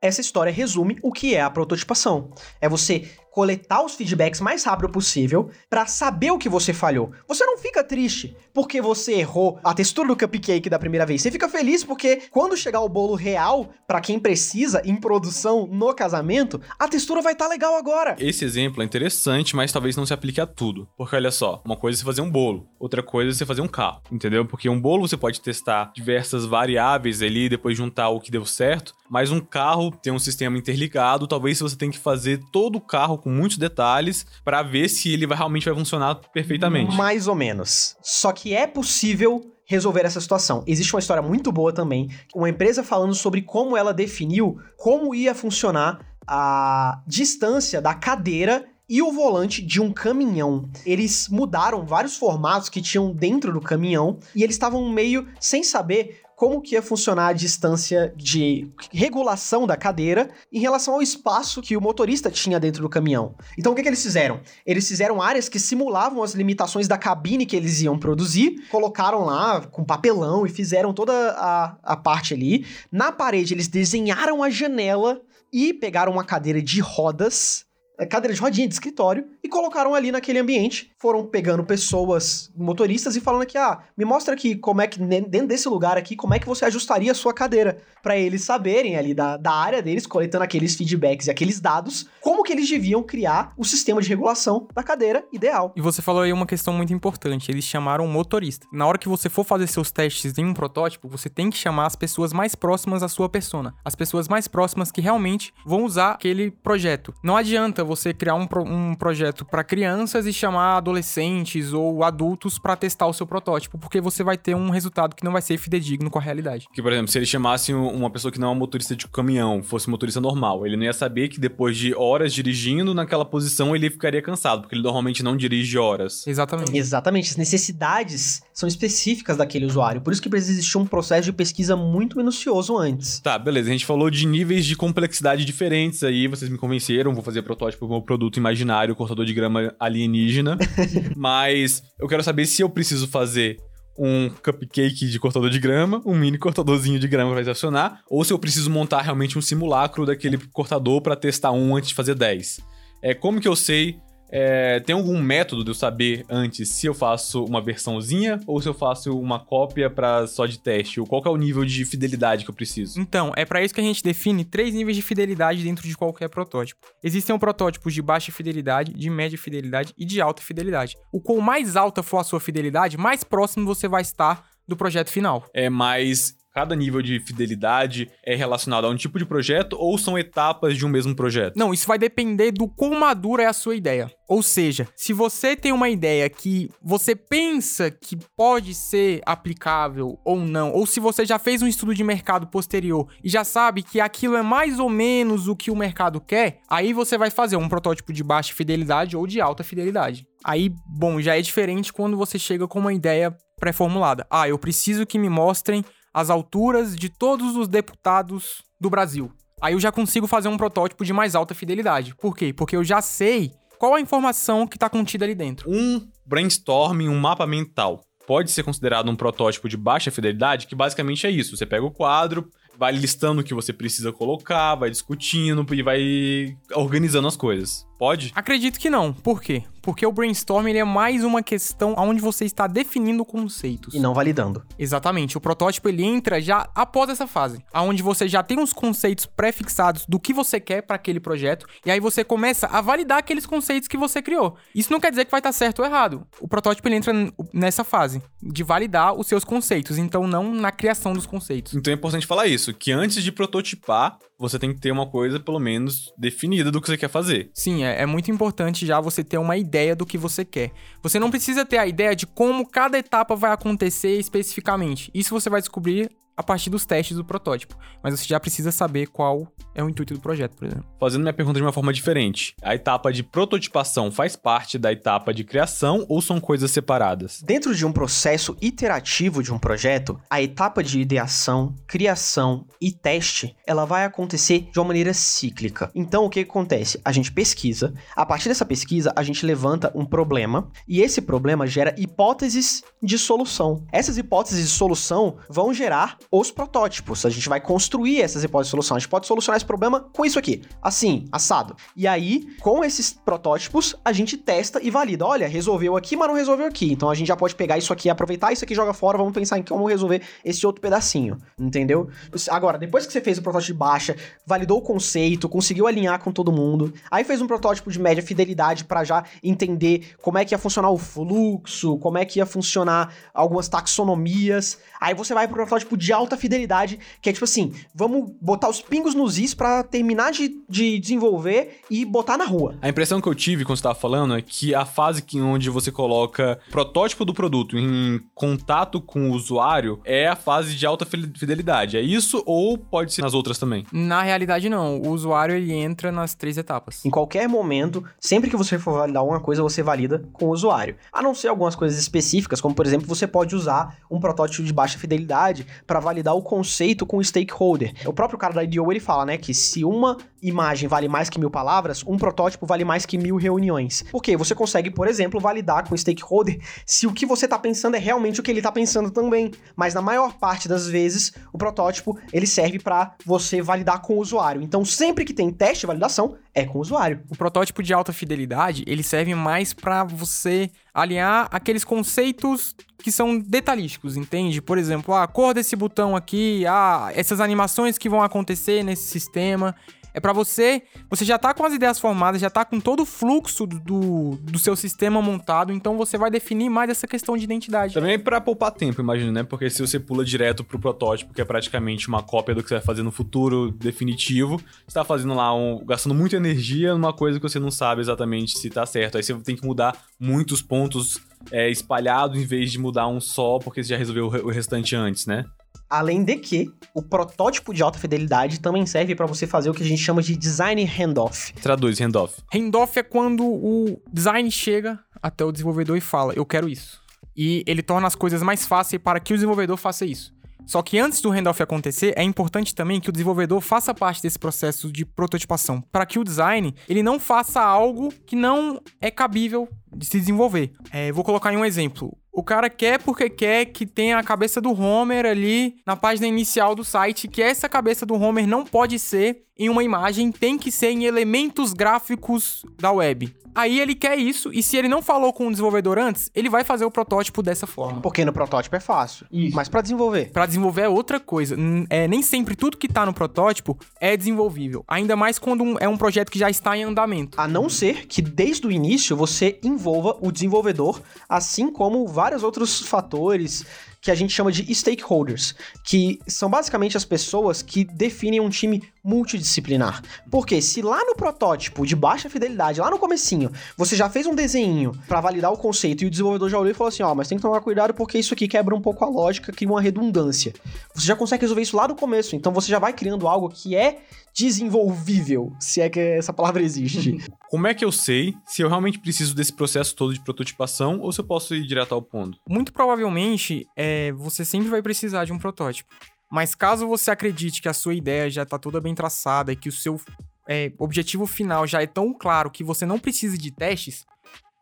Essa 0.00 0.22
história 0.22 0.52
resume 0.52 0.98
o 1.02 1.12
que 1.12 1.34
é 1.34 1.42
a 1.42 1.50
prototipação. 1.50 2.30
É 2.58 2.68
você 2.68 3.10
coletar 3.36 3.84
os 3.84 3.94
feedbacks 3.94 4.40
mais 4.40 4.64
rápido 4.64 4.88
possível 4.88 5.50
para 5.68 5.84
saber 5.84 6.30
o 6.30 6.38
que 6.38 6.48
você 6.48 6.72
falhou. 6.72 7.12
Você 7.28 7.44
não 7.44 7.58
fica 7.58 7.84
triste 7.84 8.34
porque 8.54 8.80
você 8.80 9.16
errou 9.16 9.60
a 9.62 9.74
textura 9.74 10.08
do 10.08 10.16
cupcake 10.16 10.70
da 10.70 10.78
primeira 10.78 11.04
vez. 11.04 11.20
Você 11.20 11.30
fica 11.30 11.46
feliz 11.46 11.84
porque 11.84 12.22
quando 12.30 12.56
chegar 12.56 12.80
o 12.80 12.88
bolo 12.88 13.14
real 13.14 13.68
para 13.86 14.00
quem 14.00 14.18
precisa 14.18 14.80
em 14.86 14.96
produção 14.96 15.66
no 15.66 15.92
casamento, 15.92 16.58
a 16.78 16.88
textura 16.88 17.20
vai 17.20 17.34
estar 17.34 17.44
tá 17.44 17.50
legal 17.50 17.76
agora. 17.76 18.16
Esse 18.18 18.42
exemplo 18.42 18.80
é 18.80 18.86
interessante, 18.86 19.54
mas 19.54 19.70
talvez 19.70 19.94
não 19.96 20.06
se 20.06 20.14
aplique 20.14 20.40
a 20.40 20.46
tudo. 20.46 20.88
Porque 20.96 21.14
olha 21.14 21.30
só, 21.30 21.60
uma 21.62 21.76
coisa 21.76 21.98
é 21.98 22.00
você 22.00 22.06
fazer 22.06 22.22
um 22.22 22.30
bolo, 22.30 22.66
outra 22.80 23.02
coisa 23.02 23.32
é 23.32 23.34
você 23.34 23.44
fazer 23.44 23.60
um 23.60 23.68
carro, 23.68 24.00
entendeu? 24.10 24.46
Porque 24.46 24.66
um 24.66 24.80
bolo 24.80 25.06
você 25.06 25.18
pode 25.18 25.42
testar 25.42 25.92
diversas 25.94 26.46
variáveis 26.46 27.20
ali, 27.20 27.50
depois 27.50 27.76
juntar 27.76 28.08
o 28.08 28.18
que 28.18 28.30
deu 28.30 28.46
certo, 28.46 28.94
mas 29.10 29.30
um 29.30 29.40
carro 29.40 29.90
tem 29.90 30.10
um 30.10 30.18
sistema 30.18 30.56
interligado, 30.56 31.26
talvez 31.26 31.60
você 31.60 31.76
tenha 31.76 31.92
que 31.92 31.98
fazer 31.98 32.40
todo 32.50 32.76
o 32.76 32.80
carro 32.80 33.18
com 33.26 33.30
muitos 33.30 33.58
detalhes 33.58 34.24
para 34.44 34.62
ver 34.62 34.88
se 34.88 35.12
ele 35.12 35.26
vai, 35.26 35.36
realmente 35.36 35.64
vai 35.64 35.74
funcionar 35.74 36.14
perfeitamente. 36.32 36.94
Mais 36.94 37.26
ou 37.26 37.34
menos. 37.34 37.96
Só 38.00 38.30
que 38.30 38.54
é 38.54 38.68
possível 38.68 39.52
resolver 39.64 40.06
essa 40.06 40.20
situação. 40.20 40.62
Existe 40.64 40.94
uma 40.94 41.00
história 41.00 41.20
muito 41.20 41.50
boa 41.50 41.72
também, 41.72 42.08
uma 42.32 42.48
empresa 42.48 42.84
falando 42.84 43.16
sobre 43.16 43.42
como 43.42 43.76
ela 43.76 43.92
definiu 43.92 44.60
como 44.76 45.12
ia 45.12 45.34
funcionar 45.34 46.06
a 46.24 47.02
distância 47.04 47.82
da 47.82 47.94
cadeira 47.94 48.64
e 48.88 49.02
o 49.02 49.10
volante 49.10 49.60
de 49.60 49.80
um 49.80 49.92
caminhão. 49.92 50.70
Eles 50.86 51.28
mudaram 51.28 51.84
vários 51.84 52.16
formatos 52.16 52.68
que 52.68 52.80
tinham 52.80 53.12
dentro 53.12 53.52
do 53.52 53.60
caminhão 53.60 54.20
e 54.36 54.44
eles 54.44 54.54
estavam 54.54 54.88
meio 54.88 55.26
sem 55.40 55.64
saber 55.64 56.20
como 56.36 56.60
que 56.60 56.74
ia 56.74 56.82
funcionar 56.82 57.28
a 57.28 57.32
distância 57.32 58.12
de 58.14 58.70
regulação 58.92 59.66
da 59.66 59.76
cadeira 59.76 60.30
em 60.52 60.60
relação 60.60 60.94
ao 60.94 61.02
espaço 61.02 61.62
que 61.62 61.76
o 61.76 61.80
motorista 61.80 62.30
tinha 62.30 62.60
dentro 62.60 62.82
do 62.82 62.88
caminhão. 62.90 63.34
Então 63.58 63.72
o 63.72 63.74
que, 63.74 63.82
que 63.82 63.88
eles 63.88 64.02
fizeram? 64.02 64.40
Eles 64.64 64.86
fizeram 64.86 65.22
áreas 65.22 65.48
que 65.48 65.58
simulavam 65.58 66.22
as 66.22 66.34
limitações 66.34 66.86
da 66.86 66.98
cabine 66.98 67.46
que 67.46 67.56
eles 67.56 67.80
iam 67.80 67.98
produzir, 67.98 68.68
colocaram 68.70 69.24
lá 69.24 69.62
com 69.62 69.82
papelão 69.82 70.46
e 70.46 70.50
fizeram 70.50 70.92
toda 70.92 71.12
a, 71.32 71.76
a 71.82 71.96
parte 71.96 72.34
ali. 72.34 72.66
Na 72.92 73.10
parede 73.10 73.54
eles 73.54 73.66
desenharam 73.66 74.42
a 74.42 74.50
janela 74.50 75.22
e 75.50 75.72
pegaram 75.72 76.12
uma 76.12 76.24
cadeira 76.24 76.60
de 76.60 76.80
rodas 76.80 77.65
cadeira 78.04 78.34
de 78.34 78.40
rodinha 78.40 78.68
de 78.68 78.74
escritório 78.74 79.26
e 79.42 79.48
colocaram 79.48 79.94
ali 79.94 80.12
naquele 80.12 80.38
ambiente. 80.38 80.90
Foram 80.98 81.24
pegando 81.24 81.64
pessoas, 81.64 82.50
motoristas, 82.56 83.16
e 83.16 83.20
falando 83.20 83.42
aqui: 83.42 83.56
ah, 83.56 83.78
me 83.96 84.04
mostra 84.04 84.34
aqui 84.34 84.56
como 84.56 84.82
é 84.82 84.86
que, 84.86 84.98
dentro 84.98 85.46
desse 85.46 85.68
lugar 85.68 85.96
aqui, 85.96 86.16
como 86.16 86.34
é 86.34 86.38
que 86.38 86.46
você 86.46 86.64
ajustaria 86.64 87.12
a 87.12 87.14
sua 87.14 87.32
cadeira. 87.32 87.78
para 88.02 88.16
eles 88.16 88.44
saberem 88.44 88.96
ali 88.96 89.14
da, 89.14 89.36
da 89.36 89.52
área 89.52 89.82
deles, 89.82 90.06
coletando 90.06 90.44
aqueles 90.44 90.76
feedbacks 90.76 91.26
e 91.26 91.30
aqueles 91.30 91.60
dados, 91.60 92.06
como 92.20 92.42
que 92.42 92.52
eles 92.52 92.68
deviam 92.68 93.02
criar 93.02 93.52
o 93.56 93.64
sistema 93.64 94.00
de 94.00 94.08
regulação 94.08 94.68
da 94.72 94.82
cadeira 94.82 95.24
ideal. 95.32 95.72
E 95.74 95.80
você 95.80 96.00
falou 96.02 96.22
aí 96.22 96.32
uma 96.32 96.46
questão 96.46 96.74
muito 96.74 96.92
importante: 96.92 97.50
eles 97.50 97.64
chamaram 97.64 98.04
o 98.04 98.08
motorista. 98.08 98.66
Na 98.72 98.86
hora 98.86 98.98
que 98.98 99.08
você 99.08 99.28
for 99.28 99.44
fazer 99.44 99.66
seus 99.68 99.90
testes 99.90 100.36
em 100.38 100.44
um 100.44 100.54
protótipo, 100.54 101.08
você 101.08 101.28
tem 101.28 101.50
que 101.50 101.56
chamar 101.56 101.86
as 101.86 101.96
pessoas 101.96 102.32
mais 102.32 102.54
próximas 102.54 103.02
à 103.02 103.08
sua 103.08 103.28
persona. 103.28 103.74
As 103.84 103.94
pessoas 103.94 104.28
mais 104.28 104.48
próximas 104.48 104.90
que 104.90 105.00
realmente 105.00 105.52
vão 105.64 105.84
usar 105.84 106.12
aquele 106.12 106.50
projeto. 106.50 107.14
Não 107.22 107.36
adianta 107.36 107.85
você 107.86 108.12
criar 108.12 108.34
um, 108.34 108.46
pro, 108.46 108.62
um 108.62 108.94
projeto 108.94 109.44
para 109.44 109.64
crianças 109.64 110.26
e 110.26 110.32
chamar 110.32 110.76
adolescentes 110.76 111.72
ou 111.72 112.04
adultos 112.04 112.58
para 112.58 112.76
testar 112.76 113.06
o 113.06 113.12
seu 113.12 113.26
protótipo, 113.26 113.78
porque 113.78 114.00
você 114.00 114.22
vai 114.22 114.36
ter 114.36 114.54
um 114.54 114.70
resultado 114.70 115.14
que 115.14 115.24
não 115.24 115.32
vai 115.32 115.42
ser 115.42 115.56
fidedigno 115.56 116.10
com 116.10 116.18
a 116.18 116.22
realidade. 116.22 116.66
Que, 116.72 116.82
por 116.82 116.92
exemplo, 116.92 117.10
se 117.10 117.18
ele 117.18 117.26
chamasse 117.26 117.72
uma 117.72 118.10
pessoa 118.10 118.30
que 118.32 118.38
não 118.38 118.48
é 118.48 118.50
um 118.50 118.56
motorista 118.56 118.94
de 118.94 119.06
caminhão, 119.08 119.62
fosse 119.62 119.88
motorista 119.88 120.20
normal, 120.20 120.66
ele 120.66 120.76
não 120.76 120.84
ia 120.84 120.92
saber 120.92 121.28
que 121.28 121.40
depois 121.40 121.76
de 121.76 121.94
horas 121.94 122.32
dirigindo 122.32 122.94
naquela 122.94 123.24
posição 123.24 123.74
ele 123.74 123.88
ficaria 123.90 124.20
cansado, 124.20 124.62
porque 124.62 124.74
ele 124.74 124.82
normalmente 124.82 125.22
não 125.22 125.36
dirige 125.36 125.78
horas. 125.78 126.26
Exatamente. 126.26 126.76
Exatamente. 126.76 127.30
As 127.30 127.36
necessidades 127.36 128.42
são 128.52 128.68
específicas 128.68 129.36
daquele 129.36 129.66
usuário. 129.66 130.00
Por 130.00 130.12
isso 130.12 130.22
que 130.22 130.28
precisa 130.28 130.52
existir 130.52 130.78
um 130.78 130.86
processo 130.86 131.26
de 131.26 131.32
pesquisa 131.32 131.76
muito 131.76 132.16
minucioso 132.16 132.76
antes. 132.76 133.20
Tá, 133.20 133.38
beleza. 133.38 133.68
A 133.68 133.72
gente 133.72 133.86
falou 133.86 134.10
de 134.10 134.26
níveis 134.26 134.64
de 134.64 134.76
complexidade 134.76 135.44
diferentes 135.44 136.02
aí, 136.02 136.26
vocês 136.26 136.50
me 136.50 136.58
convenceram, 136.58 137.14
vou 137.14 137.22
fazer 137.22 137.42
protótipo 137.42 137.75
com 137.78 137.96
o 137.96 138.02
produto 138.02 138.36
imaginário, 138.36 138.94
cortador 138.96 139.24
de 139.24 139.34
grama 139.34 139.74
alienígena. 139.78 140.58
Mas 141.16 141.82
eu 141.98 142.08
quero 142.08 142.22
saber 142.22 142.46
se 142.46 142.62
eu 142.62 142.70
preciso 142.70 143.08
fazer 143.08 143.56
um 143.98 144.28
cupcake 144.28 145.08
de 145.08 145.18
cortador 145.18 145.48
de 145.48 145.58
grama, 145.58 146.02
um 146.04 146.14
mini 146.14 146.38
cortadorzinho 146.38 146.98
de 146.98 147.08
grama 147.08 147.32
para 147.34 147.50
acionar, 147.50 148.02
ou 148.10 148.22
se 148.24 148.32
eu 148.32 148.38
preciso 148.38 148.70
montar 148.70 149.02
realmente 149.02 149.38
um 149.38 149.42
simulacro 149.42 150.04
daquele 150.04 150.38
cortador 150.52 151.00
para 151.00 151.16
testar 151.16 151.52
um 151.52 151.74
antes 151.76 151.90
de 151.90 151.94
fazer 151.94 152.14
10. 152.14 152.60
É 153.02 153.14
como 153.14 153.40
que 153.40 153.48
eu 153.48 153.56
sei 153.56 153.96
é, 154.30 154.80
tem 154.80 154.94
algum 154.94 155.20
método 155.20 155.62
de 155.62 155.70
eu 155.70 155.74
saber 155.74 156.24
antes 156.28 156.68
se 156.68 156.86
eu 156.86 156.94
faço 156.94 157.44
uma 157.44 157.60
versãozinha 157.60 158.40
ou 158.46 158.60
se 158.60 158.68
eu 158.68 158.74
faço 158.74 159.18
uma 159.18 159.38
cópia 159.38 159.88
para 159.88 160.26
só 160.26 160.46
de 160.46 160.58
teste? 160.58 161.00
Ou 161.00 161.06
qual 161.06 161.22
é 161.24 161.28
o 161.28 161.36
nível 161.36 161.64
de 161.64 161.84
fidelidade 161.84 162.44
que 162.44 162.50
eu 162.50 162.54
preciso? 162.54 163.00
Então, 163.00 163.32
é 163.36 163.44
para 163.44 163.62
isso 163.62 163.74
que 163.74 163.80
a 163.80 163.84
gente 163.84 164.02
define 164.02 164.44
três 164.44 164.74
níveis 164.74 164.96
de 164.96 165.02
fidelidade 165.02 165.62
dentro 165.62 165.86
de 165.86 165.96
qualquer 165.96 166.28
protótipo. 166.28 166.86
Existem 167.02 167.36
protótipos 167.38 167.92
de 167.92 168.02
baixa 168.02 168.32
fidelidade, 168.32 168.92
de 168.92 169.10
média 169.10 169.38
fidelidade 169.38 169.92
e 169.96 170.04
de 170.04 170.20
alta 170.20 170.42
fidelidade. 170.42 170.96
O 171.12 171.20
quão 171.20 171.40
mais 171.40 171.76
alta 171.76 172.02
for 172.02 172.18
a 172.18 172.24
sua 172.24 172.40
fidelidade, 172.40 172.96
mais 172.96 173.22
próximo 173.22 173.66
você 173.66 173.86
vai 173.86 174.02
estar 174.02 174.46
do 174.66 174.76
projeto 174.76 175.10
final. 175.10 175.44
É 175.54 175.70
mais 175.70 176.34
cada 176.56 176.74
nível 176.74 177.02
de 177.02 177.20
fidelidade 177.20 178.10
é 178.24 178.34
relacionado 178.34 178.86
a 178.86 178.88
um 178.88 178.96
tipo 178.96 179.18
de 179.18 179.26
projeto 179.26 179.76
ou 179.78 179.98
são 179.98 180.18
etapas 180.18 180.74
de 180.74 180.86
um 180.86 180.88
mesmo 180.88 181.14
projeto? 181.14 181.54
Não, 181.54 181.70
isso 181.70 181.86
vai 181.86 181.98
depender 181.98 182.50
do 182.50 182.66
quão 182.66 182.98
madura 182.98 183.42
é 183.42 183.46
a 183.46 183.52
sua 183.52 183.76
ideia. 183.76 184.10
Ou 184.26 184.42
seja, 184.42 184.88
se 184.96 185.12
você 185.12 185.54
tem 185.54 185.70
uma 185.70 185.90
ideia 185.90 186.30
que 186.30 186.70
você 186.82 187.14
pensa 187.14 187.90
que 187.90 188.16
pode 188.34 188.74
ser 188.74 189.20
aplicável 189.26 190.18
ou 190.24 190.40
não, 190.40 190.72
ou 190.72 190.86
se 190.86 190.98
você 190.98 191.26
já 191.26 191.38
fez 191.38 191.60
um 191.60 191.66
estudo 191.66 191.94
de 191.94 192.02
mercado 192.02 192.46
posterior 192.46 193.06
e 193.22 193.28
já 193.28 193.44
sabe 193.44 193.82
que 193.82 194.00
aquilo 194.00 194.34
é 194.34 194.42
mais 194.42 194.78
ou 194.78 194.88
menos 194.88 195.48
o 195.48 195.54
que 195.54 195.70
o 195.70 195.76
mercado 195.76 196.22
quer, 196.22 196.60
aí 196.70 196.94
você 196.94 197.18
vai 197.18 197.28
fazer 197.28 197.56
um 197.56 197.68
protótipo 197.68 198.14
de 198.14 198.24
baixa 198.24 198.54
fidelidade 198.54 199.14
ou 199.14 199.26
de 199.26 199.42
alta 199.42 199.62
fidelidade. 199.62 200.26
Aí, 200.42 200.72
bom, 200.86 201.20
já 201.20 201.36
é 201.36 201.42
diferente 201.42 201.92
quando 201.92 202.16
você 202.16 202.38
chega 202.38 202.66
com 202.66 202.78
uma 202.78 202.94
ideia 202.94 203.36
pré-formulada. 203.58 204.26
Ah, 204.30 204.48
eu 204.48 204.58
preciso 204.58 205.06
que 205.06 205.18
me 205.18 205.28
mostrem 205.28 205.84
as 206.16 206.30
alturas 206.30 206.96
de 206.96 207.10
todos 207.10 207.56
os 207.56 207.68
deputados 207.68 208.62
do 208.80 208.88
Brasil. 208.88 209.30
Aí 209.60 209.74
eu 209.74 209.80
já 209.80 209.92
consigo 209.92 210.26
fazer 210.26 210.48
um 210.48 210.56
protótipo 210.56 211.04
de 211.04 211.12
mais 211.12 211.34
alta 211.34 211.54
fidelidade. 211.54 212.14
Por 212.14 212.34
quê? 212.34 212.54
Porque 212.54 212.74
eu 212.74 212.82
já 212.82 213.02
sei 213.02 213.52
qual 213.78 213.94
a 213.94 214.00
informação 214.00 214.66
que 214.66 214.78
está 214.78 214.88
contida 214.88 215.26
ali 215.26 215.34
dentro. 215.34 215.70
Um 215.70 216.08
brainstorming, 216.24 217.10
um 217.10 217.20
mapa 217.20 217.46
mental, 217.46 218.00
pode 218.26 218.50
ser 218.50 218.62
considerado 218.62 219.10
um 219.10 219.14
protótipo 219.14 219.68
de 219.68 219.76
baixa 219.76 220.10
fidelidade, 220.10 220.66
que 220.66 220.74
basicamente 220.74 221.26
é 221.26 221.30
isso. 221.30 221.54
Você 221.54 221.66
pega 221.66 221.84
o 221.84 221.90
quadro, 221.90 222.48
vai 222.78 222.92
listando 222.92 223.40
o 223.40 223.44
que 223.44 223.54
você 223.54 223.72
precisa 223.72 224.12
colocar, 224.12 224.74
vai 224.74 224.90
discutindo 224.90 225.66
e 225.74 225.82
vai 225.82 226.56
organizando 226.74 227.28
as 227.28 227.36
coisas. 227.36 227.86
Pode? 227.98 228.30
Acredito 228.34 228.78
que 228.78 228.90
não. 228.90 229.12
Por 229.12 229.40
quê? 229.40 229.62
Porque 229.80 230.04
o 230.04 230.12
brainstorm 230.12 230.66
ele 230.66 230.78
é 230.78 230.84
mais 230.84 231.24
uma 231.24 231.42
questão 231.42 231.94
onde 231.96 232.20
você 232.20 232.44
está 232.44 232.66
definindo 232.66 233.24
conceitos. 233.24 233.94
E 233.94 234.00
não 234.00 234.12
validando. 234.12 234.62
Exatamente. 234.78 235.38
O 235.38 235.40
protótipo 235.40 235.88
ele 235.88 236.04
entra 236.04 236.40
já 236.40 236.68
após 236.74 237.08
essa 237.08 237.26
fase, 237.26 237.64
aonde 237.72 238.02
você 238.02 238.28
já 238.28 238.42
tem 238.42 238.58
uns 238.58 238.72
conceitos 238.72 239.24
pré-fixados 239.24 240.04
do 240.06 240.20
que 240.20 240.34
você 240.34 240.60
quer 240.60 240.82
para 240.82 240.96
aquele 240.96 241.20
projeto, 241.20 241.66
e 241.86 241.90
aí 241.90 242.00
você 242.00 242.22
começa 242.22 242.66
a 242.66 242.80
validar 242.80 243.18
aqueles 243.18 243.46
conceitos 243.46 243.88
que 243.88 243.96
você 243.96 244.20
criou. 244.20 244.56
Isso 244.74 244.92
não 244.92 245.00
quer 245.00 245.10
dizer 245.10 245.24
que 245.24 245.30
vai 245.30 245.40
estar 245.40 245.52
certo 245.52 245.78
ou 245.78 245.86
errado. 245.86 246.26
O 246.40 246.48
protótipo 246.48 246.86
ele 246.88 246.96
entra 246.96 247.14
nessa 247.54 247.84
fase 247.84 248.20
de 248.42 248.62
validar 248.62 249.14
os 249.14 249.26
seus 249.26 249.44
conceitos, 249.44 249.96
então 249.96 250.26
não 250.26 250.52
na 250.52 250.72
criação 250.72 251.14
dos 251.14 251.26
conceitos. 251.26 251.74
Então 251.74 251.92
é 251.92 251.96
importante 251.96 252.26
falar 252.26 252.46
isso, 252.46 252.65
que 252.72 252.92
antes 252.92 253.22
de 253.22 253.32
prototipar, 253.32 254.18
você 254.38 254.58
tem 254.58 254.72
que 254.72 254.80
ter 254.80 254.90
uma 254.90 255.06
coisa 255.06 255.40
pelo 255.40 255.58
menos 255.58 256.12
definida 256.18 256.70
do 256.70 256.80
que 256.80 256.88
você 256.88 256.96
quer 256.96 257.08
fazer. 257.08 257.50
Sim, 257.54 257.84
é, 257.84 258.02
é 258.02 258.06
muito 258.06 258.30
importante 258.30 258.86
já 258.86 259.00
você 259.00 259.24
ter 259.24 259.38
uma 259.38 259.56
ideia 259.56 259.96
do 259.96 260.06
que 260.06 260.18
você 260.18 260.44
quer. 260.44 260.72
Você 261.02 261.18
não 261.18 261.30
precisa 261.30 261.64
ter 261.64 261.78
a 261.78 261.86
ideia 261.86 262.14
de 262.14 262.26
como 262.26 262.68
cada 262.68 262.98
etapa 262.98 263.34
vai 263.34 263.52
acontecer 263.52 264.18
especificamente. 264.18 265.10
Isso 265.14 265.30
você 265.30 265.48
vai 265.48 265.60
descobrir 265.60 266.10
a 266.36 266.42
partir 266.42 266.70
dos 266.70 266.84
testes 266.84 267.16
do 267.16 267.24
protótipo. 267.24 267.76
Mas 268.02 268.18
você 268.18 268.26
já 268.26 268.38
precisa 268.38 268.70
saber 268.70 269.06
qual 269.06 269.48
é 269.74 269.82
o 269.82 269.88
intuito 269.88 270.14
do 270.14 270.20
projeto, 270.20 270.56
por 270.56 270.66
exemplo. 270.66 270.86
Fazendo 271.00 271.22
minha 271.22 271.32
pergunta 271.32 271.58
de 271.58 271.64
uma 271.64 271.72
forma 271.72 271.92
diferente. 271.92 272.54
A 272.62 272.74
etapa 272.74 273.12
de 273.12 273.22
prototipação 273.22 274.10
faz 274.10 274.36
parte 274.36 274.78
da 274.78 274.92
etapa 274.92 275.32
de 275.32 275.44
criação 275.44 276.04
ou 276.08 276.20
são 276.20 276.40
coisas 276.40 276.70
separadas? 276.70 277.42
Dentro 277.42 277.74
de 277.74 277.84
um 277.84 277.92
processo 277.92 278.56
iterativo 278.60 279.42
de 279.42 279.52
um 279.52 279.58
projeto, 279.58 280.20
a 280.28 280.42
etapa 280.42 280.82
de 280.82 281.00
ideação, 281.00 281.74
criação 281.86 282.66
e 282.80 282.92
teste, 282.92 283.56
ela 283.66 283.84
vai 283.84 284.04
acontecer 284.04 284.68
de 284.72 284.78
uma 284.78 284.86
maneira 284.86 285.14
cíclica. 285.14 285.90
Então, 285.94 286.24
o 286.24 286.30
que 286.30 286.40
acontece? 286.40 287.00
A 287.04 287.12
gente 287.12 287.32
pesquisa, 287.32 287.94
a 288.14 288.26
partir 288.26 288.48
dessa 288.48 288.64
pesquisa, 288.64 289.12
a 289.16 289.22
gente 289.22 289.44
levanta 289.46 289.92
um 289.94 290.04
problema 290.04 290.70
e 290.86 291.00
esse 291.00 291.20
problema 291.22 291.66
gera 291.66 291.94
hipóteses 291.98 292.82
de 293.02 293.18
solução. 293.18 293.84
Essas 293.92 294.18
hipóteses 294.18 294.68
de 294.68 294.70
solução 294.70 295.36
vão 295.48 295.72
gerar 295.72 296.18
os 296.30 296.50
protótipos. 296.50 297.24
A 297.24 297.30
gente 297.30 297.48
vai 297.48 297.60
construir 297.60 298.20
essas 298.20 298.42
hipóteses 298.44 298.68
de 298.68 298.70
solução. 298.70 298.96
A 298.96 299.00
gente 299.00 299.08
pode 299.08 299.26
solucionar 299.26 299.56
esse 299.56 299.66
problema 299.66 300.00
com 300.00 300.24
isso 300.24 300.38
aqui, 300.38 300.62
assim, 300.82 301.26
assado. 301.30 301.76
E 301.96 302.06
aí, 302.06 302.48
com 302.60 302.84
esses 302.84 303.12
protótipos, 303.12 303.94
a 304.04 304.12
gente 304.12 304.36
testa 304.36 304.80
e 304.82 304.90
valida. 304.90 305.26
Olha, 305.26 305.48
resolveu 305.48 305.96
aqui, 305.96 306.16
mas 306.16 306.28
não 306.28 306.34
resolveu 306.34 306.66
aqui. 306.66 306.92
Então 306.92 307.10
a 307.10 307.14
gente 307.14 307.28
já 307.28 307.36
pode 307.36 307.54
pegar 307.54 307.78
isso 307.78 307.92
aqui, 307.92 308.08
aproveitar 308.08 308.52
isso 308.52 308.64
aqui, 308.64 308.74
joga 308.74 308.92
fora, 308.92 309.18
vamos 309.18 309.32
pensar 309.32 309.58
em 309.58 309.62
como 309.62 309.86
resolver 309.86 310.22
esse 310.44 310.66
outro 310.66 310.80
pedacinho, 310.80 311.38
entendeu? 311.58 312.08
Agora, 312.50 312.78
depois 312.78 313.06
que 313.06 313.12
você 313.12 313.20
fez 313.20 313.38
o 313.38 313.42
protótipo 313.42 313.72
de 313.72 313.78
baixa, 313.78 314.16
validou 314.46 314.78
o 314.78 314.82
conceito, 314.82 315.48
conseguiu 315.48 315.86
alinhar 315.86 316.22
com 316.22 316.32
todo 316.32 316.52
mundo, 316.52 316.92
aí 317.10 317.24
fez 317.24 317.40
um 317.40 317.46
protótipo 317.46 317.90
de 317.90 317.98
média 317.98 318.22
fidelidade 318.22 318.84
para 318.84 319.04
já 319.04 319.24
entender 319.42 320.14
como 320.22 320.38
é 320.38 320.44
que 320.44 320.54
ia 320.54 320.58
funcionar 320.58 320.90
o 320.90 320.98
fluxo, 320.98 321.98
como 321.98 322.18
é 322.18 322.24
que 322.24 322.38
ia 322.38 322.46
funcionar 322.46 323.12
algumas 323.32 323.68
taxonomias. 323.68 324.78
Aí 325.00 325.14
você 325.14 325.34
vai 325.34 325.46
pro 325.46 325.56
protótipo 325.56 325.96
de 325.96 326.12
alta 326.16 326.36
fidelidade, 326.36 326.98
que 327.20 327.30
é 327.30 327.32
tipo 327.32 327.44
assim, 327.44 327.72
vamos 327.94 328.30
botar 328.40 328.68
os 328.68 328.80
pingos 328.80 329.14
nos 329.14 329.38
is 329.38 329.54
para 329.54 329.82
terminar 329.82 330.32
de, 330.32 330.60
de 330.68 330.98
desenvolver 330.98 331.80
e 331.90 332.04
botar 332.04 332.36
na 332.36 332.44
rua. 332.44 332.76
A 332.80 332.88
impressão 332.88 333.20
que 333.20 333.28
eu 333.28 333.34
tive 333.34 333.64
quando 333.64 333.76
você 333.76 333.80
estava 333.80 333.94
falando 333.94 334.36
é 334.36 334.42
que 334.42 334.74
a 334.74 334.84
fase 334.84 335.22
que, 335.22 335.40
onde 335.40 335.70
você 335.70 335.90
coloca 335.90 336.58
protótipo 336.70 337.24
do 337.24 337.34
produto 337.34 337.78
em 337.78 338.20
contato 338.34 339.00
com 339.00 339.30
o 339.30 339.32
usuário 339.32 340.00
é 340.04 340.26
a 340.26 340.36
fase 340.36 340.74
de 340.74 340.86
alta 340.86 341.06
fidelidade. 341.06 341.96
É 341.96 342.00
isso 342.00 342.42
ou 342.46 342.78
pode 342.78 343.12
ser 343.12 343.22
nas 343.22 343.34
outras 343.34 343.58
também? 343.58 343.84
Na 343.92 344.22
realidade, 344.22 344.68
não. 344.68 345.00
O 345.00 345.10
usuário 345.10 345.54
ele 345.54 345.72
entra 345.72 346.10
nas 346.10 346.34
três 346.34 346.56
etapas. 346.58 347.04
Em 347.04 347.10
qualquer 347.10 347.48
momento, 347.48 348.04
sempre 348.18 348.50
que 348.50 348.56
você 348.56 348.78
for 348.78 348.98
validar 348.98 349.20
alguma 349.20 349.40
coisa, 349.40 349.62
você 349.62 349.82
valida 349.82 350.24
com 350.32 350.46
o 350.46 350.50
usuário. 350.50 350.96
A 351.12 351.22
não 351.22 351.34
ser 351.34 351.48
algumas 351.48 351.74
coisas 351.74 351.98
específicas, 351.98 352.60
como 352.60 352.74
por 352.74 352.86
exemplo, 352.86 353.06
você 353.06 353.26
pode 353.26 353.54
usar 353.54 353.96
um 354.10 354.20
protótipo 354.20 354.62
de 354.62 354.72
baixa 354.72 354.98
fidelidade 354.98 355.66
para 355.86 356.00
validar 356.06 356.36
o 356.36 356.42
conceito 356.42 357.04
com 357.04 357.18
o 357.18 357.24
stakeholder. 357.24 357.92
O 358.06 358.12
próprio 358.12 358.38
cara 358.38 358.54
da 358.54 358.62
IDO 358.62 358.92
ele 358.92 359.00
fala, 359.00 359.26
né, 359.26 359.36
que 359.36 359.52
se 359.52 359.84
uma 359.84 360.16
imagem 360.48 360.88
vale 360.88 361.08
mais 361.08 361.28
que 361.28 361.38
mil 361.38 361.50
palavras, 361.50 362.02
um 362.06 362.16
protótipo 362.16 362.66
vale 362.66 362.84
mais 362.84 363.04
que 363.04 363.18
mil 363.18 363.36
reuniões. 363.36 364.04
Porque 364.10 364.36
você 364.36 364.54
consegue, 364.54 364.90
por 364.90 365.08
exemplo, 365.08 365.40
validar 365.40 365.86
com 365.86 365.94
o 365.94 365.98
stakeholder 365.98 366.58
se 366.84 367.06
o 367.06 367.12
que 367.12 367.26
você 367.26 367.46
está 367.46 367.58
pensando 367.58 367.96
é 367.96 367.98
realmente 367.98 368.40
o 368.40 368.42
que 368.42 368.50
ele 368.50 368.60
está 368.60 368.72
pensando 368.72 369.10
também. 369.10 369.50
Mas 369.74 369.94
na 369.94 370.02
maior 370.02 370.34
parte 370.34 370.68
das 370.68 370.86
vezes, 370.86 371.32
o 371.52 371.58
protótipo 371.58 372.18
ele 372.32 372.46
serve 372.46 372.78
para 372.78 373.14
você 373.24 373.60
validar 373.60 374.00
com 374.00 374.14
o 374.14 374.20
usuário. 374.20 374.62
Então, 374.62 374.84
sempre 374.84 375.24
que 375.24 375.34
tem 375.34 375.50
teste 375.50 375.80
de 375.80 375.86
validação, 375.86 376.36
é 376.54 376.64
com 376.64 376.78
o 376.78 376.80
usuário. 376.80 377.20
O 377.30 377.36
protótipo 377.36 377.82
de 377.82 377.92
alta 377.92 378.12
fidelidade, 378.12 378.82
ele 378.86 379.02
serve 379.02 379.34
mais 379.34 379.72
para 379.72 380.04
você 380.04 380.70
alinhar 380.94 381.46
aqueles 381.50 381.84
conceitos 381.84 382.74
que 383.02 383.12
são 383.12 383.38
detalísticos, 383.38 384.16
entende? 384.16 384.62
Por 384.62 384.78
exemplo, 384.78 385.14
a 385.14 385.26
cor 385.26 385.52
desse 385.52 385.76
botão 385.76 386.16
aqui, 386.16 386.64
ah, 386.66 387.12
essas 387.14 387.40
animações 387.40 387.98
que 387.98 388.08
vão 388.08 388.22
acontecer 388.22 388.82
nesse 388.82 389.02
sistema. 389.02 389.76
É 390.16 390.20
para 390.20 390.32
você, 390.32 390.82
você 391.10 391.26
já 391.26 391.36
tá 391.36 391.52
com 391.52 391.62
as 391.62 391.74
ideias 391.74 392.00
formadas, 392.00 392.40
já 392.40 392.48
tá 392.48 392.64
com 392.64 392.80
todo 392.80 393.02
o 393.02 393.04
fluxo 393.04 393.66
do, 393.66 394.38
do 394.40 394.58
seu 394.58 394.74
sistema 394.74 395.20
montado, 395.20 395.74
então 395.74 395.94
você 395.98 396.16
vai 396.16 396.30
definir 396.30 396.70
mais 396.70 396.88
essa 396.88 397.06
questão 397.06 397.36
de 397.36 397.44
identidade. 397.44 397.92
Também 397.92 398.18
pra 398.18 398.40
poupar 398.40 398.70
tempo, 398.70 399.02
imagino, 399.02 399.30
né? 399.30 399.42
Porque 399.42 399.68
se 399.68 399.86
você 399.86 400.00
pula 400.00 400.24
direto 400.24 400.64
pro 400.64 400.78
protótipo, 400.78 401.34
que 401.34 401.42
é 401.42 401.44
praticamente 401.44 402.08
uma 402.08 402.22
cópia 402.22 402.54
do 402.54 402.62
que 402.62 402.68
você 402.70 402.76
vai 402.76 402.82
fazer 402.82 403.02
no 403.02 403.12
futuro 403.12 403.70
definitivo, 403.70 404.58
você 404.88 404.94
tá 404.94 405.04
fazendo 405.04 405.34
lá, 405.34 405.54
um, 405.54 405.84
gastando 405.84 406.14
muita 406.14 406.36
energia 406.36 406.94
numa 406.94 407.12
coisa 407.12 407.38
que 407.38 407.46
você 407.46 407.58
não 407.58 407.70
sabe 407.70 408.00
exatamente 408.00 408.58
se 408.58 408.70
tá 408.70 408.86
certo. 408.86 409.18
Aí 409.18 409.22
você 409.22 409.34
tem 409.40 409.54
que 409.54 409.66
mudar 409.66 409.94
muitos 410.18 410.62
pontos 410.62 411.20
é, 411.52 411.68
espalhados 411.68 412.40
em 412.40 412.46
vez 412.46 412.72
de 412.72 412.78
mudar 412.78 413.06
um 413.06 413.20
só, 413.20 413.58
porque 413.58 413.84
você 413.84 413.90
já 413.90 413.98
resolveu 413.98 414.28
o 414.28 414.50
restante 414.50 414.96
antes, 414.96 415.26
né? 415.26 415.44
Além 415.88 416.24
de 416.24 416.36
que 416.36 416.70
o 416.94 417.02
protótipo 417.02 417.72
de 417.72 417.82
alta 417.82 417.98
fidelidade 417.98 418.60
também 418.60 418.84
serve 418.86 419.14
para 419.14 419.26
você 419.26 419.46
fazer 419.46 419.70
o 419.70 419.74
que 419.74 419.82
a 419.82 419.86
gente 419.86 420.02
chama 420.02 420.22
de 420.22 420.36
design 420.36 420.84
handoff. 420.84 421.52
Traduz 421.54 422.00
handoff. 422.00 422.42
Handoff 422.52 422.98
é 422.98 423.02
quando 423.02 423.44
o 423.44 424.00
design 424.12 424.50
chega 424.50 424.98
até 425.22 425.44
o 425.44 425.52
desenvolvedor 425.52 425.96
e 425.96 426.00
fala: 426.00 426.32
"Eu 426.34 426.44
quero 426.44 426.68
isso". 426.68 427.00
E 427.36 427.62
ele 427.66 427.82
torna 427.82 428.06
as 428.06 428.14
coisas 428.14 428.42
mais 428.42 428.66
fáceis 428.66 429.00
para 429.00 429.20
que 429.20 429.32
o 429.32 429.36
desenvolvedor 429.36 429.76
faça 429.76 430.04
isso. 430.04 430.34
Só 430.66 430.82
que 430.82 430.98
antes 430.98 431.20
do 431.20 431.30
handoff 431.30 431.62
acontecer, 431.62 432.12
é 432.16 432.24
importante 432.24 432.74
também 432.74 433.00
que 433.00 433.08
o 433.08 433.12
desenvolvedor 433.12 433.60
faça 433.60 433.94
parte 433.94 434.20
desse 434.20 434.36
processo 434.36 434.90
de 434.90 435.04
prototipação, 435.04 435.80
para 435.92 436.04
que 436.04 436.18
o 436.18 436.24
design 436.24 436.74
ele 436.88 437.04
não 437.04 437.20
faça 437.20 437.60
algo 437.62 438.12
que 438.26 438.34
não 438.34 438.82
é 439.00 439.08
cabível 439.08 439.68
de 439.94 440.04
se 440.04 440.18
desenvolver. 440.18 440.72
É, 440.90 441.12
vou 441.12 441.22
colocar 441.22 441.52
em 441.52 441.56
um 441.56 441.64
exemplo. 441.64 442.18
O 442.36 442.42
cara 442.42 442.68
quer 442.68 443.02
porque 443.02 443.30
quer 443.30 443.64
que 443.64 443.86
tenha 443.86 444.18
a 444.18 444.22
cabeça 444.22 444.60
do 444.60 444.70
Homer 444.70 445.24
ali 445.24 445.76
na 445.86 445.96
página 445.96 446.26
inicial 446.26 446.74
do 446.74 446.84
site, 446.84 447.26
que 447.26 447.40
essa 447.40 447.66
cabeça 447.66 448.04
do 448.04 448.12
Homer 448.12 448.46
não 448.46 448.62
pode 448.62 448.98
ser 448.98 449.45
em 449.58 449.68
uma 449.68 449.82
imagem, 449.82 450.30
tem 450.30 450.58
que 450.58 450.70
ser 450.70 450.90
em 450.90 451.04
elementos 451.04 451.72
gráficos 451.72 452.64
da 452.78 452.92
web. 452.92 453.34
Aí 453.56 453.80
ele 453.80 453.94
quer 453.94 454.18
isso, 454.18 454.50
e 454.52 454.62
se 454.62 454.76
ele 454.76 454.86
não 454.86 455.00
falou 455.00 455.32
com 455.32 455.46
o 455.46 455.50
desenvolvedor 455.50 455.98
antes, 455.98 456.30
ele 456.34 456.50
vai 456.50 456.62
fazer 456.62 456.84
o 456.84 456.90
protótipo 456.90 457.42
dessa 457.42 457.66
forma. 457.66 458.02
Porque 458.02 458.22
no 458.22 458.30
protótipo 458.30 458.76
é 458.76 458.80
fácil. 458.80 459.24
Isso. 459.32 459.56
Mas 459.56 459.66
para 459.66 459.80
desenvolver? 459.80 460.30
Para 460.30 460.44
desenvolver 460.44 460.82
é 460.82 460.88
outra 460.90 461.18
coisa. 461.18 461.56
É, 461.88 462.06
nem 462.06 462.20
sempre 462.20 462.54
tudo 462.54 462.76
que 462.76 462.86
tá 462.86 463.06
no 463.06 463.14
protótipo 463.14 463.78
é 463.98 464.14
desenvolvível. 464.14 464.84
Ainda 464.86 465.16
mais 465.16 465.38
quando 465.38 465.64
um, 465.64 465.76
é 465.80 465.88
um 465.88 465.96
projeto 465.96 466.30
que 466.30 466.38
já 466.38 466.50
está 466.50 466.76
em 466.76 466.84
andamento. 466.84 467.40
A 467.40 467.48
não 467.48 467.70
ser 467.70 468.06
que 468.06 468.20
desde 468.20 468.66
o 468.66 468.70
início 468.70 469.16
você 469.16 469.58
envolva 469.64 470.18
o 470.20 470.30
desenvolvedor, 470.30 471.00
assim 471.26 471.72
como 471.72 472.06
vários 472.06 472.42
outros 472.42 472.82
fatores 472.82 473.64
que 474.06 474.10
a 474.12 474.14
gente 474.14 474.32
chama 474.32 474.52
de 474.52 474.72
stakeholders, 474.72 475.52
que 475.82 476.20
são 476.28 476.48
basicamente 476.48 476.96
as 476.96 477.04
pessoas 477.04 477.60
que 477.60 477.84
definem 477.84 478.38
um 478.38 478.48
time 478.48 478.84
multidisciplinar. 479.02 480.00
Porque 480.30 480.62
se 480.62 480.80
lá 480.80 481.04
no 481.04 481.16
protótipo 481.16 481.84
de 481.84 481.96
baixa 481.96 482.30
fidelidade, 482.30 482.80
lá 482.80 482.88
no 482.88 483.00
comecinho, 483.00 483.50
você 483.76 483.96
já 483.96 484.08
fez 484.08 484.24
um 484.24 484.34
desenho 484.34 484.92
para 485.08 485.20
validar 485.20 485.52
o 485.52 485.58
conceito 485.58 486.04
e 486.04 486.06
o 486.06 486.10
desenvolvedor 486.10 486.48
já 486.48 486.56
olhou 486.56 486.70
e 486.70 486.74
falou 486.74 486.88
assim, 486.88 487.02
ó, 487.02 487.10
oh, 487.10 487.14
mas 487.16 487.26
tem 487.26 487.36
que 487.36 487.42
tomar 487.42 487.60
cuidado 487.60 487.94
porque 487.94 488.16
isso 488.16 488.32
aqui 488.32 488.46
quebra 488.46 488.76
um 488.76 488.80
pouco 488.80 489.04
a 489.04 489.08
lógica, 489.08 489.52
cria 489.52 489.68
uma 489.68 489.82
redundância. 489.82 490.54
Você 490.94 491.08
já 491.08 491.16
consegue 491.16 491.40
resolver 491.40 491.62
isso 491.62 491.76
lá 491.76 491.88
no 491.88 491.96
começo, 491.96 492.36
então 492.36 492.52
você 492.52 492.70
já 492.70 492.78
vai 492.78 492.92
criando 492.92 493.26
algo 493.26 493.48
que 493.48 493.74
é 493.74 494.02
desenvolvível, 494.36 495.50
se 495.58 495.80
é 495.80 495.88
que 495.88 495.98
essa 495.98 496.32
palavra 496.32 496.62
existe. 496.62 497.16
Como 497.48 497.66
é 497.66 497.72
que 497.72 497.84
eu 497.84 497.90
sei 497.90 498.34
se 498.44 498.60
eu 498.60 498.68
realmente 498.68 498.98
preciso 498.98 499.34
desse 499.34 499.52
processo 499.52 499.96
todo 499.96 500.12
de 500.12 500.20
prototipação 500.20 501.00
ou 501.00 501.10
se 501.10 501.20
eu 501.20 501.24
posso 501.24 501.54
ir 501.54 501.66
direto 501.66 501.94
ao 501.94 502.02
ponto? 502.02 502.38
Muito 502.46 502.72
provavelmente, 502.72 503.66
é, 503.74 504.12
você 504.12 504.44
sempre 504.44 504.68
vai 504.68 504.82
precisar 504.82 505.24
de 505.24 505.32
um 505.32 505.38
protótipo. 505.38 505.88
Mas 506.30 506.54
caso 506.54 506.86
você 506.86 507.10
acredite 507.10 507.62
que 507.62 507.68
a 507.68 507.72
sua 507.72 507.94
ideia 507.94 508.28
já 508.28 508.42
está 508.42 508.58
toda 508.58 508.80
bem 508.80 508.94
traçada 508.94 509.52
e 509.52 509.56
que 509.56 509.68
o 509.68 509.72
seu 509.72 509.98
é, 510.46 510.70
objetivo 510.78 511.26
final 511.26 511.66
já 511.66 511.80
é 511.80 511.86
tão 511.86 512.12
claro 512.12 512.50
que 512.50 512.62
você 512.62 512.84
não 512.84 512.98
precisa 512.98 513.38
de 513.38 513.50
testes, 513.50 514.04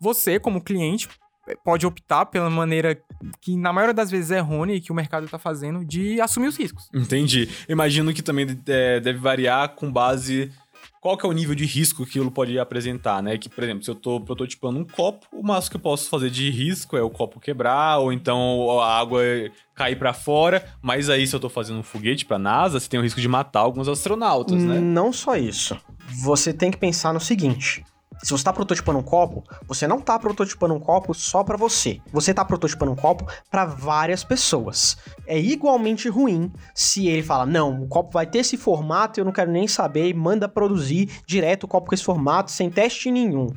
você, 0.00 0.38
como 0.38 0.62
cliente, 0.62 1.08
pode 1.64 1.86
optar 1.86 2.26
pela 2.26 2.48
maneira 2.50 2.98
que 3.40 3.56
na 3.56 3.72
maioria 3.72 3.94
das 3.94 4.10
vezes 4.10 4.30
é 4.30 4.38
errônea 4.38 4.74
e 4.74 4.80
que 4.80 4.92
o 4.92 4.94
mercado 4.94 5.24
está 5.24 5.38
fazendo 5.38 5.84
de 5.84 6.20
assumir 6.20 6.48
os 6.48 6.56
riscos. 6.56 6.88
Entendi. 6.94 7.48
Imagino 7.68 8.12
que 8.12 8.22
também 8.22 8.46
é, 8.66 9.00
deve 9.00 9.18
variar 9.18 9.70
com 9.70 9.92
base 9.92 10.50
qual 11.04 11.18
que 11.18 11.26
é 11.26 11.28
o 11.28 11.32
nível 11.32 11.54
de 11.54 11.66
risco 11.66 12.02
que 12.02 12.12
aquilo 12.12 12.30
pode 12.30 12.58
apresentar, 12.58 13.22
né? 13.22 13.36
Que, 13.36 13.46
por 13.46 13.62
exemplo, 13.62 13.84
se 13.84 13.90
eu 13.90 13.94
tô 13.94 14.18
prototipando 14.20 14.78
um 14.78 14.84
copo, 14.86 15.26
o 15.30 15.42
máximo 15.42 15.72
que 15.72 15.76
eu 15.76 15.80
posso 15.80 16.08
fazer 16.08 16.30
de 16.30 16.48
risco 16.50 16.96
é 16.96 17.02
o 17.02 17.10
copo 17.10 17.38
quebrar, 17.38 17.98
ou 17.98 18.10
então 18.10 18.80
a 18.80 19.00
água 19.00 19.22
cair 19.74 19.98
para 19.98 20.14
fora, 20.14 20.64
mas 20.80 21.10
aí 21.10 21.26
se 21.26 21.36
eu 21.36 21.40
tô 21.40 21.50
fazendo 21.50 21.80
um 21.80 21.82
foguete 21.82 22.24
pra 22.24 22.38
NASA, 22.38 22.80
você 22.80 22.88
tem 22.88 22.98
o 22.98 23.02
risco 23.02 23.20
de 23.20 23.28
matar 23.28 23.60
alguns 23.60 23.86
astronautas, 23.86 24.62
né? 24.62 24.80
Não 24.80 25.12
só 25.12 25.36
isso. 25.36 25.78
Você 26.22 26.54
tem 26.54 26.70
que 26.70 26.78
pensar 26.78 27.12
no 27.12 27.20
seguinte: 27.20 27.84
se 28.22 28.30
você 28.30 28.34
está 28.34 28.52
prototipando 28.52 28.98
um 28.98 29.02
copo, 29.02 29.44
você 29.66 29.86
não 29.86 29.98
está 29.98 30.18
prototipando 30.18 30.74
um 30.74 30.80
copo 30.80 31.12
só 31.14 31.42
para 31.42 31.56
você. 31.56 32.00
Você 32.12 32.30
está 32.30 32.44
prototipando 32.44 32.92
um 32.92 32.96
copo 32.96 33.26
para 33.50 33.64
várias 33.64 34.24
pessoas. 34.24 34.96
É 35.26 35.38
igualmente 35.38 36.08
ruim 36.08 36.52
se 36.74 37.08
ele 37.08 37.22
fala: 37.22 37.46
"Não, 37.46 37.82
o 37.82 37.88
copo 37.88 38.12
vai 38.12 38.26
ter 38.26 38.38
esse 38.38 38.56
formato, 38.56 39.20
eu 39.20 39.24
não 39.24 39.32
quero 39.32 39.50
nem 39.50 39.66
saber", 39.66 40.08
e 40.08 40.14
manda 40.14 40.48
produzir 40.48 41.10
direto 41.26 41.64
o 41.64 41.68
copo 41.68 41.88
com 41.88 41.94
esse 41.94 42.04
formato 42.04 42.50
sem 42.50 42.70
teste 42.70 43.10
nenhum. 43.10 43.48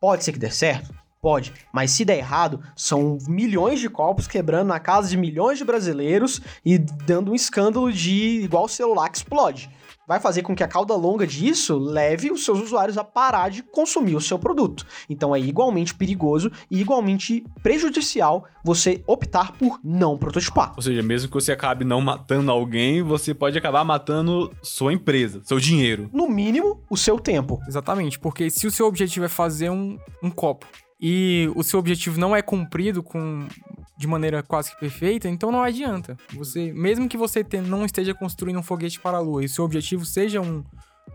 Pode 0.00 0.24
ser 0.24 0.32
que 0.32 0.38
dê 0.38 0.50
certo, 0.50 0.94
Pode, 1.24 1.54
mas 1.72 1.90
se 1.90 2.04
der 2.04 2.18
errado, 2.18 2.60
são 2.76 3.16
milhões 3.26 3.80
de 3.80 3.88
copos 3.88 4.26
quebrando 4.28 4.68
na 4.68 4.78
casa 4.78 5.08
de 5.08 5.16
milhões 5.16 5.56
de 5.56 5.64
brasileiros 5.64 6.38
e 6.62 6.76
dando 6.76 7.32
um 7.32 7.34
escândalo 7.34 7.90
de 7.90 8.42
igual 8.42 8.68
celular 8.68 9.08
que 9.08 9.16
explode 9.16 9.70
vai 10.06 10.20
fazer 10.20 10.42
com 10.42 10.54
que 10.54 10.62
a 10.62 10.68
cauda 10.68 10.94
longa 10.94 11.26
disso 11.26 11.78
leve 11.78 12.30
os 12.30 12.44
seus 12.44 12.60
usuários 12.60 12.98
a 12.98 13.04
parar 13.04 13.48
de 13.48 13.62
consumir 13.62 14.16
o 14.16 14.20
seu 14.20 14.38
produto. 14.38 14.86
Então 15.08 15.34
é 15.34 15.40
igualmente 15.40 15.94
perigoso 15.94 16.50
e 16.70 16.80
igualmente 16.80 17.44
prejudicial 17.62 18.44
você 18.64 19.02
optar 19.06 19.52
por 19.52 19.78
não 19.82 20.16
prototipar. 20.16 20.72
Ou 20.76 20.82
seja, 20.82 21.02
mesmo 21.02 21.28
que 21.28 21.34
você 21.34 21.52
acabe 21.52 21.84
não 21.84 22.00
matando 22.00 22.50
alguém, 22.50 23.02
você 23.02 23.34
pode 23.34 23.58
acabar 23.58 23.84
matando 23.84 24.50
sua 24.62 24.92
empresa, 24.92 25.40
seu 25.44 25.58
dinheiro. 25.58 26.08
No 26.12 26.28
mínimo, 26.28 26.82
o 26.88 26.96
seu 26.96 27.18
tempo. 27.18 27.60
Exatamente, 27.66 28.18
porque 28.18 28.50
se 28.50 28.66
o 28.66 28.70
seu 28.70 28.86
objetivo 28.86 29.26
é 29.26 29.28
fazer 29.28 29.70
um, 29.70 29.98
um 30.22 30.30
copo 30.30 30.66
e 31.00 31.50
o 31.54 31.62
seu 31.62 31.78
objetivo 31.78 32.18
não 32.18 32.34
é 32.34 32.40
cumprido 32.40 33.02
com 33.02 33.46
de 33.96 34.06
maneira 34.06 34.42
quase 34.42 34.70
que 34.70 34.80
perfeita, 34.80 35.28
então 35.28 35.52
não 35.52 35.62
adianta. 35.62 36.16
Você, 36.34 36.72
mesmo 36.72 37.08
que 37.08 37.16
você 37.16 37.44
te, 37.44 37.58
não 37.58 37.84
esteja 37.84 38.14
construindo 38.14 38.58
um 38.58 38.62
foguete 38.62 39.00
para 39.00 39.18
a 39.18 39.20
Lua 39.20 39.44
e 39.44 39.48
seu 39.48 39.64
objetivo 39.64 40.04
seja 40.04 40.40
um, 40.40 40.64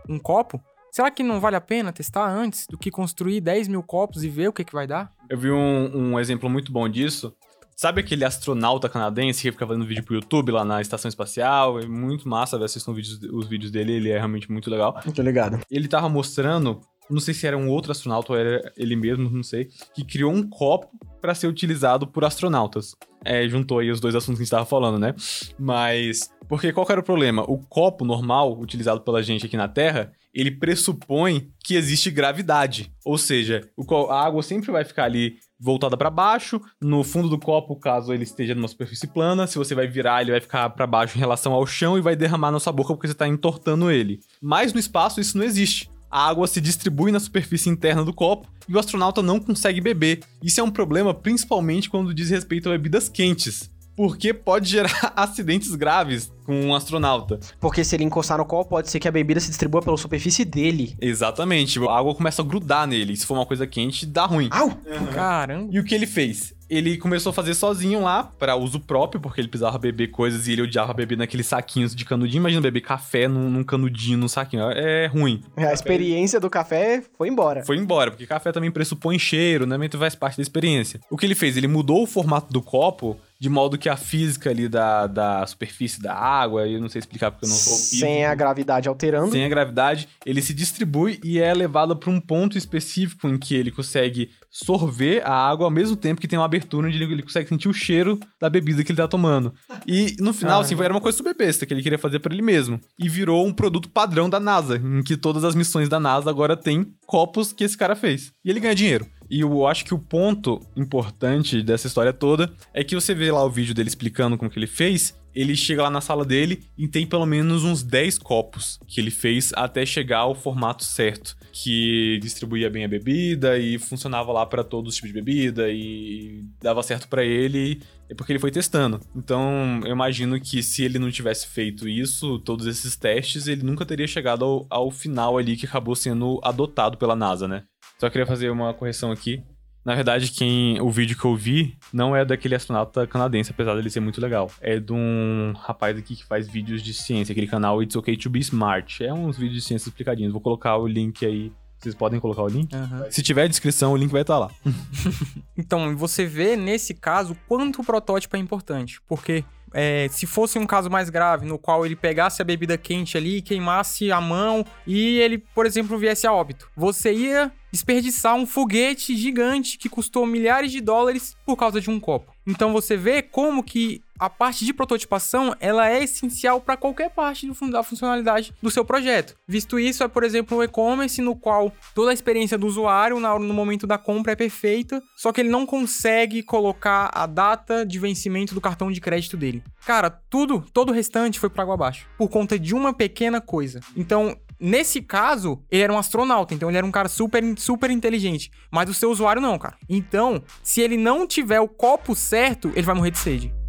um 0.08 0.18
copo, 0.18 0.60
será 0.90 1.10
que 1.10 1.22
não 1.22 1.40
vale 1.40 1.56
a 1.56 1.60
pena 1.60 1.92
testar 1.92 2.28
antes 2.28 2.66
do 2.66 2.78
que 2.78 2.90
construir 2.90 3.40
10 3.40 3.68
mil 3.68 3.82
copos 3.82 4.24
e 4.24 4.28
ver 4.28 4.48
o 4.48 4.52
que, 4.52 4.64
que 4.64 4.72
vai 4.72 4.86
dar? 4.86 5.12
Eu 5.28 5.38
vi 5.38 5.50
um, 5.50 6.12
um 6.12 6.20
exemplo 6.20 6.48
muito 6.48 6.72
bom 6.72 6.88
disso. 6.88 7.34
Sabe 7.76 8.02
aquele 8.02 8.26
astronauta 8.26 8.90
canadense 8.90 9.40
que 9.40 9.50
fica 9.50 9.66
fazendo 9.66 9.86
vídeo 9.86 10.04
pro 10.04 10.14
YouTube 10.14 10.52
lá 10.52 10.66
na 10.66 10.82
estação 10.82 11.08
espacial? 11.08 11.78
É 11.78 11.86
muito 11.86 12.28
massa, 12.28 12.62
assistam 12.62 12.92
vídeos, 12.92 13.18
os 13.32 13.46
vídeos 13.46 13.70
dele, 13.70 13.92
ele 13.92 14.10
é 14.10 14.18
realmente 14.18 14.52
muito 14.52 14.68
legal. 14.68 15.00
Muito 15.02 15.22
ligado. 15.22 15.58
Ele 15.70 15.88
tava 15.88 16.06
mostrando 16.06 16.82
não 17.10 17.20
sei 17.20 17.34
se 17.34 17.46
era 17.46 17.58
um 17.58 17.68
outro 17.68 17.92
astronauta 17.92 18.32
ou 18.32 18.38
era 18.38 18.72
ele 18.76 18.96
mesmo, 18.96 19.28
não 19.28 19.42
sei, 19.42 19.68
que 19.94 20.04
criou 20.04 20.32
um 20.32 20.48
copo 20.48 20.88
para 21.20 21.34
ser 21.34 21.46
utilizado 21.46 22.06
por 22.06 22.24
astronautas. 22.24 22.94
É, 23.24 23.46
juntou 23.46 23.78
aí 23.78 23.90
os 23.90 24.00
dois 24.00 24.14
assuntos 24.14 24.38
que 24.38 24.42
a 24.42 24.44
gente 24.44 24.50
tava 24.50 24.64
falando, 24.64 24.98
né? 24.98 25.14
Mas, 25.58 26.30
porque 26.48 26.72
qual 26.72 26.86
era 26.88 27.00
o 27.00 27.04
problema? 27.04 27.42
O 27.42 27.58
copo 27.58 28.04
normal, 28.04 28.58
utilizado 28.58 29.02
pela 29.02 29.22
gente 29.22 29.44
aqui 29.44 29.56
na 29.56 29.68
Terra, 29.68 30.12
ele 30.32 30.50
pressupõe 30.50 31.50
que 31.62 31.74
existe 31.74 32.10
gravidade. 32.10 32.90
Ou 33.04 33.18
seja, 33.18 33.68
a 34.08 34.24
água 34.24 34.42
sempre 34.42 34.70
vai 34.70 34.84
ficar 34.84 35.04
ali 35.04 35.36
voltada 35.58 35.96
para 35.96 36.08
baixo, 36.08 36.58
no 36.80 37.04
fundo 37.04 37.28
do 37.28 37.38
copo, 37.38 37.76
caso 37.76 38.14
ele 38.14 38.22
esteja 38.22 38.54
numa 38.54 38.68
superfície 38.68 39.06
plana, 39.06 39.46
se 39.46 39.58
você 39.58 39.74
vai 39.74 39.86
virar, 39.86 40.22
ele 40.22 40.30
vai 40.30 40.40
ficar 40.40 40.70
para 40.70 40.86
baixo 40.86 41.18
em 41.18 41.20
relação 41.20 41.52
ao 41.52 41.66
chão 41.66 41.98
e 41.98 42.00
vai 42.00 42.16
derramar 42.16 42.50
na 42.50 42.58
sua 42.58 42.72
boca 42.72 42.94
porque 42.94 43.08
você 43.08 43.12
está 43.12 43.28
entortando 43.28 43.90
ele. 43.90 44.20
Mas 44.40 44.72
no 44.72 44.80
espaço 44.80 45.20
isso 45.20 45.36
não 45.36 45.44
existe 45.44 45.90
a 46.10 46.28
água 46.28 46.46
se 46.46 46.60
distribui 46.60 47.12
na 47.12 47.20
superfície 47.20 47.70
interna 47.70 48.04
do 48.04 48.12
copo 48.12 48.48
e 48.68 48.74
o 48.74 48.78
astronauta 48.78 49.22
não 49.22 49.38
consegue 49.38 49.80
beber. 49.80 50.20
Isso 50.42 50.60
é 50.60 50.62
um 50.62 50.70
problema 50.70 51.14
principalmente 51.14 51.88
quando 51.88 52.12
diz 52.12 52.30
respeito 52.30 52.68
a 52.68 52.72
bebidas 52.72 53.08
quentes. 53.08 53.70
Porque 54.00 54.32
pode 54.32 54.66
gerar 54.66 55.12
acidentes 55.14 55.74
graves 55.74 56.32
com 56.46 56.58
um 56.58 56.74
astronauta. 56.74 57.38
Porque 57.60 57.84
se 57.84 57.94
ele 57.94 58.04
encostar 58.04 58.38
no 58.38 58.46
copo, 58.46 58.70
pode 58.70 58.88
ser 58.88 58.98
que 58.98 59.06
a 59.06 59.12
bebida 59.12 59.38
se 59.40 59.48
distribua 59.48 59.82
pela 59.82 59.98
superfície 59.98 60.42
dele. 60.42 60.96
Exatamente. 60.98 61.78
A 61.86 61.98
água 61.98 62.14
começa 62.14 62.40
a 62.40 62.44
grudar 62.44 62.86
nele. 62.86 63.14
Se 63.14 63.26
for 63.26 63.34
uma 63.34 63.44
coisa 63.44 63.66
quente, 63.66 64.06
dá 64.06 64.24
ruim. 64.24 64.48
Au! 64.50 64.68
Uhum. 64.68 65.06
Caramba. 65.12 65.68
E 65.70 65.78
o 65.78 65.84
que 65.84 65.94
ele 65.94 66.06
fez? 66.06 66.54
ele 66.70 66.96
começou 66.96 67.30
a 67.30 67.32
fazer 67.32 67.52
sozinho 67.54 68.00
lá, 68.00 68.22
para 68.22 68.54
uso 68.54 68.78
próprio, 68.78 69.20
porque 69.20 69.40
ele 69.40 69.48
precisava 69.48 69.76
beber 69.76 70.12
coisas 70.12 70.46
e 70.46 70.52
ele 70.52 70.62
odiava 70.62 70.94
beber 70.94 71.18
naqueles 71.18 71.48
saquinhos 71.48 71.96
de 71.96 72.04
canudinho. 72.04 72.40
Imagina 72.40 72.60
beber 72.60 72.82
café 72.82 73.26
num, 73.26 73.50
num 73.50 73.64
canudinho, 73.64 74.16
num 74.16 74.28
saquinho. 74.28 74.70
É 74.70 75.06
ruim. 75.06 75.42
A 75.56 75.72
experiência 75.72 76.38
do 76.38 76.48
café 76.48 77.02
foi 77.18 77.28
embora. 77.28 77.64
Foi 77.64 77.76
embora, 77.76 78.12
porque 78.12 78.24
café 78.24 78.52
também 78.52 78.70
pressupõe 78.70 79.18
cheiro, 79.18 79.66
né? 79.66 79.76
Então 79.82 79.98
faz 79.98 80.14
parte 80.14 80.36
da 80.36 80.42
experiência. 80.42 81.00
O 81.10 81.16
que 81.16 81.26
ele 81.26 81.34
fez? 81.34 81.56
Ele 81.56 81.66
mudou 81.66 82.04
o 82.04 82.06
formato 82.06 82.52
do 82.52 82.62
copo 82.62 83.18
de 83.40 83.48
modo 83.48 83.78
que 83.78 83.88
a 83.88 83.96
física 83.96 84.50
ali 84.50 84.68
da, 84.68 85.06
da 85.06 85.46
superfície 85.46 86.02
da 86.02 86.14
água, 86.14 86.68
eu 86.68 86.78
não 86.78 86.90
sei 86.90 86.98
explicar 86.98 87.30
porque 87.30 87.46
eu 87.46 87.48
não 87.48 87.56
sou 87.56 87.74
físico. 87.74 88.00
Sem 88.00 88.26
a 88.26 88.34
gravidade 88.34 88.86
alterando. 88.86 89.32
Sem 89.32 89.42
a 89.46 89.48
gravidade, 89.48 90.06
ele 90.26 90.42
se 90.42 90.52
distribui 90.52 91.18
e 91.24 91.38
é 91.38 91.54
levado 91.54 91.96
para 91.96 92.10
um 92.10 92.20
ponto 92.20 92.58
específico 92.58 93.26
em 93.26 93.38
que 93.38 93.54
ele 93.54 93.70
consegue 93.70 94.30
sorver 94.50 95.26
a 95.26 95.32
água 95.32 95.64
ao 95.64 95.70
mesmo 95.70 95.96
tempo 95.96 96.20
que 96.20 96.28
tem 96.28 96.38
uma 96.38 96.44
abertura 96.44 96.88
onde 96.88 97.02
ele 97.02 97.22
consegue 97.22 97.48
sentir 97.48 97.68
o 97.68 97.72
cheiro 97.72 98.20
da 98.38 98.50
bebida 98.50 98.84
que 98.84 98.92
ele 98.92 98.98
tá 98.98 99.08
tomando. 99.08 99.54
E 99.86 100.16
no 100.18 100.34
final, 100.34 100.60
ah, 100.60 100.62
assim, 100.62 100.74
era 100.78 100.92
uma 100.92 101.00
coisa 101.00 101.16
super 101.16 101.34
besta 101.34 101.64
que 101.64 101.72
ele 101.72 101.82
queria 101.82 101.98
fazer 101.98 102.18
para 102.18 102.34
ele 102.34 102.42
mesmo. 102.42 102.78
E 102.98 103.08
virou 103.08 103.46
um 103.46 103.54
produto 103.54 103.88
padrão 103.88 104.28
da 104.28 104.38
NASA, 104.38 104.76
em 104.76 105.02
que 105.02 105.16
todas 105.16 105.44
as 105.44 105.54
missões 105.54 105.88
da 105.88 105.98
NASA 105.98 106.28
agora 106.28 106.56
tem 106.58 106.92
copos 107.06 107.54
que 107.54 107.64
esse 107.64 107.78
cara 107.78 107.96
fez. 107.96 108.32
E 108.44 108.50
ele 108.50 108.60
ganha 108.60 108.74
dinheiro. 108.74 109.06
E 109.30 109.40
eu 109.40 109.66
acho 109.66 109.84
que 109.84 109.94
o 109.94 109.98
ponto 109.98 110.60
importante 110.76 111.62
dessa 111.62 111.86
história 111.86 112.12
toda 112.12 112.52
é 112.74 112.82
que 112.82 112.96
você 112.96 113.14
vê 113.14 113.30
lá 113.30 113.44
o 113.44 113.50
vídeo 113.50 113.72
dele 113.72 113.88
explicando 113.88 114.36
como 114.36 114.50
que 114.50 114.58
ele 114.58 114.66
fez, 114.66 115.14
ele 115.34 115.54
chega 115.54 115.82
lá 115.84 115.90
na 115.90 116.00
sala 116.00 116.24
dele 116.24 116.64
e 116.76 116.88
tem 116.88 117.06
pelo 117.06 117.24
menos 117.24 117.62
uns 117.62 117.82
10 117.82 118.18
copos 118.18 118.80
que 118.86 119.00
ele 119.00 119.10
fez 119.10 119.52
até 119.54 119.86
chegar 119.86 120.18
ao 120.20 120.34
formato 120.34 120.84
certo, 120.84 121.36
que 121.52 122.18
distribuía 122.20 122.68
bem 122.68 122.84
a 122.84 122.88
bebida 122.88 123.56
e 123.58 123.78
funcionava 123.78 124.32
lá 124.32 124.44
para 124.44 124.64
todos 124.64 124.90
os 124.90 124.94
tipos 124.96 125.10
de 125.10 125.14
bebida 125.14 125.70
e 125.70 126.44
dava 126.60 126.82
certo 126.82 127.08
para 127.08 127.24
ele, 127.24 127.80
é 128.08 128.14
porque 128.14 128.32
ele 128.32 128.40
foi 128.40 128.50
testando. 128.50 129.00
Então, 129.14 129.80
eu 129.84 129.92
imagino 129.92 130.40
que 130.40 130.62
se 130.62 130.82
ele 130.82 130.98
não 130.98 131.10
tivesse 131.10 131.46
feito 131.46 131.88
isso, 131.88 132.40
todos 132.40 132.66
esses 132.66 132.96
testes, 132.96 133.46
ele 133.46 133.62
nunca 133.62 133.86
teria 133.86 134.06
chegado 134.06 134.44
ao, 134.44 134.66
ao 134.68 134.90
final 134.90 135.38
ali 135.38 135.56
que 135.56 135.66
acabou 135.66 135.94
sendo 135.94 136.40
adotado 136.42 136.98
pela 136.98 137.14
NASA, 137.14 137.46
né? 137.46 137.62
Só 138.00 138.08
queria 138.08 138.24
fazer 138.24 138.48
uma 138.48 138.72
correção 138.72 139.12
aqui. 139.12 139.42
Na 139.84 139.94
verdade, 139.94 140.30
quem 140.30 140.80
o 140.80 140.90
vídeo 140.90 141.18
que 141.18 141.24
eu 141.24 141.36
vi 141.36 141.76
não 141.92 142.16
é 142.16 142.24
daquele 142.24 142.54
astronauta 142.54 143.06
canadense, 143.06 143.50
apesar 143.50 143.74
dele 143.74 143.90
ser 143.90 144.00
muito 144.00 144.18
legal. 144.22 144.50
É 144.62 144.80
de 144.80 144.90
um 144.90 145.52
rapaz 145.54 145.98
aqui 145.98 146.16
que 146.16 146.24
faz 146.24 146.48
vídeos 146.48 146.82
de 146.82 146.94
ciência, 146.94 147.32
aquele 147.32 147.46
canal 147.46 147.82
It's 147.82 147.94
Okay 147.94 148.16
to 148.16 148.30
Be 148.30 148.38
Smart. 148.38 149.04
É 149.04 149.12
uns 149.12 149.36
vídeos 149.36 149.56
de 149.56 149.68
ciência 149.68 149.90
explicadinhos. 149.90 150.32
Vou 150.32 150.40
colocar 150.40 150.78
o 150.78 150.86
link 150.86 151.26
aí. 151.26 151.52
Vocês 151.78 151.94
podem 151.94 152.18
colocar 152.18 152.42
o 152.42 152.48
link? 152.48 152.74
Uhum. 152.74 153.10
Se 153.10 153.22
tiver 153.22 153.46
descrição, 153.48 153.92
o 153.92 153.96
link 153.98 154.10
vai 154.10 154.22
estar 154.22 154.38
lá. 154.38 154.50
então, 155.56 155.94
você 155.94 156.24
vê 156.24 156.56
nesse 156.56 156.94
caso 156.94 157.36
quanto 157.46 157.82
o 157.82 157.84
protótipo 157.84 158.34
é 158.34 158.38
importante. 158.38 158.98
Porque 159.06 159.44
é, 159.74 160.08
se 160.10 160.26
fosse 160.26 160.58
um 160.58 160.66
caso 160.66 160.88
mais 160.88 161.10
grave, 161.10 161.44
no 161.44 161.58
qual 161.58 161.84
ele 161.84 161.96
pegasse 161.96 162.40
a 162.40 162.44
bebida 162.46 162.78
quente 162.78 163.18
ali, 163.18 163.42
queimasse 163.42 164.10
a 164.10 164.22
mão 164.22 164.64
e 164.86 165.18
ele, 165.18 165.36
por 165.36 165.66
exemplo, 165.66 165.98
viesse 165.98 166.26
a 166.26 166.32
óbito, 166.32 166.70
você 166.74 167.12
ia 167.12 167.52
desperdiçar 167.72 168.34
um 168.34 168.46
foguete 168.46 169.16
gigante 169.16 169.78
que 169.78 169.88
custou 169.88 170.26
milhares 170.26 170.72
de 170.72 170.80
dólares 170.80 171.36
por 171.44 171.56
causa 171.56 171.80
de 171.80 171.90
um 171.90 172.00
copo. 172.00 172.32
Então 172.46 172.72
você 172.72 172.96
vê 172.96 173.22
como 173.22 173.62
que 173.62 174.02
a 174.18 174.28
parte 174.28 174.66
de 174.66 174.74
prototipação 174.74 175.54
ela 175.60 175.88
é 175.88 176.04
essencial 176.04 176.60
para 176.60 176.76
qualquer 176.76 177.10
parte 177.10 177.46
do, 177.46 177.70
da 177.70 177.82
funcionalidade 177.82 178.52
do 178.60 178.70
seu 178.70 178.84
projeto. 178.84 179.34
Visto 179.48 179.78
isso, 179.78 180.04
é 180.04 180.08
por 180.08 180.24
exemplo 180.24 180.58
o 180.58 180.62
e-commerce 180.62 181.22
no 181.22 181.34
qual 181.34 181.72
toda 181.94 182.10
a 182.10 182.14
experiência 182.14 182.58
do 182.58 182.66
usuário 182.66 183.18
na, 183.18 183.38
no 183.38 183.54
momento 183.54 183.86
da 183.86 183.96
compra 183.96 184.32
é 184.32 184.36
perfeita, 184.36 185.02
só 185.16 185.32
que 185.32 185.40
ele 185.40 185.48
não 185.48 185.64
consegue 185.64 186.42
colocar 186.42 187.10
a 187.14 187.24
data 187.26 187.86
de 187.86 187.98
vencimento 187.98 188.54
do 188.54 188.60
cartão 188.60 188.92
de 188.92 189.00
crédito 189.00 189.36
dele. 189.36 189.62
Cara, 189.86 190.10
tudo, 190.10 190.64
todo 190.72 190.90
o 190.90 190.92
restante 190.92 191.40
foi 191.40 191.48
para 191.48 191.62
água 191.62 191.74
abaixo 191.74 192.06
por 192.18 192.28
conta 192.28 192.58
de 192.58 192.74
uma 192.74 192.92
pequena 192.92 193.40
coisa. 193.40 193.80
Então, 193.96 194.36
Nesse 194.60 195.00
caso, 195.00 195.62
ele 195.70 195.82
era 195.82 195.92
um 195.92 195.98
astronauta, 195.98 196.54
então 196.54 196.68
ele 196.68 196.76
era 196.76 196.86
um 196.86 196.90
cara 196.90 197.08
super, 197.08 197.42
super 197.56 197.90
inteligente. 197.90 198.50
Mas 198.70 198.90
o 198.90 198.94
seu 198.94 199.10
usuário 199.10 199.40
não, 199.40 199.58
cara. 199.58 199.76
Então, 199.88 200.42
se 200.62 200.82
ele 200.82 200.96
não 200.96 201.26
tiver 201.26 201.60
o 201.60 201.68
copo 201.68 202.14
certo, 202.14 202.70
ele 202.74 202.82
vai 202.82 202.94
morrer 202.94 203.10
de 203.10 203.18
sede. 203.18 203.59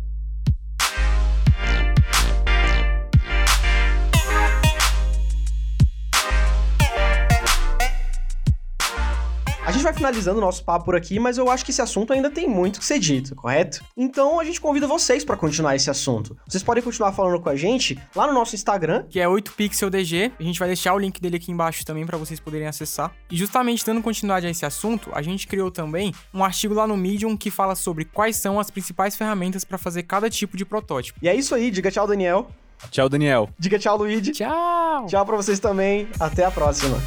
A 9.71 9.73
gente 9.73 9.83
vai 9.83 9.93
finalizando 9.93 10.37
o 10.37 10.41
nosso 10.41 10.65
papo 10.65 10.83
por 10.83 10.97
aqui, 10.97 11.17
mas 11.17 11.37
eu 11.37 11.49
acho 11.49 11.63
que 11.63 11.71
esse 11.71 11.81
assunto 11.81 12.11
ainda 12.11 12.29
tem 12.29 12.45
muito 12.45 12.77
que 12.77 12.85
ser 12.85 12.99
dito, 12.99 13.33
correto? 13.33 13.81
Então 13.95 14.37
a 14.37 14.43
gente 14.43 14.59
convida 14.59 14.85
vocês 14.85 15.23
para 15.23 15.37
continuar 15.37 15.77
esse 15.77 15.89
assunto. 15.89 16.35
Vocês 16.45 16.61
podem 16.61 16.83
continuar 16.83 17.13
falando 17.13 17.39
com 17.39 17.47
a 17.47 17.55
gente 17.55 17.97
lá 18.13 18.27
no 18.27 18.33
nosso 18.33 18.53
Instagram, 18.53 19.05
que 19.09 19.17
é 19.17 19.25
8pixeldg. 19.25 20.33
A 20.37 20.43
gente 20.43 20.59
vai 20.59 20.67
deixar 20.67 20.93
o 20.93 20.99
link 20.99 21.21
dele 21.21 21.37
aqui 21.37 21.53
embaixo 21.53 21.85
também 21.85 22.05
para 22.05 22.17
vocês 22.17 22.37
poderem 22.37 22.67
acessar. 22.67 23.13
E 23.31 23.37
justamente 23.37 23.85
dando 23.85 24.01
continuidade 24.01 24.45
a 24.45 24.49
esse 24.49 24.65
assunto, 24.65 25.09
a 25.13 25.21
gente 25.21 25.47
criou 25.47 25.71
também 25.71 26.13
um 26.33 26.43
artigo 26.43 26.73
lá 26.73 26.85
no 26.85 26.97
Medium 26.97 27.37
que 27.37 27.49
fala 27.49 27.73
sobre 27.73 28.03
quais 28.03 28.35
são 28.35 28.59
as 28.59 28.69
principais 28.69 29.15
ferramentas 29.15 29.63
para 29.63 29.77
fazer 29.77 30.03
cada 30.03 30.29
tipo 30.29 30.57
de 30.57 30.65
protótipo. 30.65 31.17
E 31.21 31.29
é 31.29 31.33
isso 31.33 31.55
aí, 31.55 31.71
diga 31.71 31.89
tchau, 31.89 32.05
Daniel. 32.05 32.51
Tchau, 32.89 33.07
Daniel. 33.07 33.47
Diga 33.57 33.79
tchau, 33.79 33.95
Luigi. 33.99 34.33
Tchau. 34.33 35.05
Tchau 35.05 35.25
para 35.25 35.37
vocês 35.37 35.61
também. 35.61 36.09
Até 36.19 36.43
a 36.43 36.51
próxima. 36.51 36.99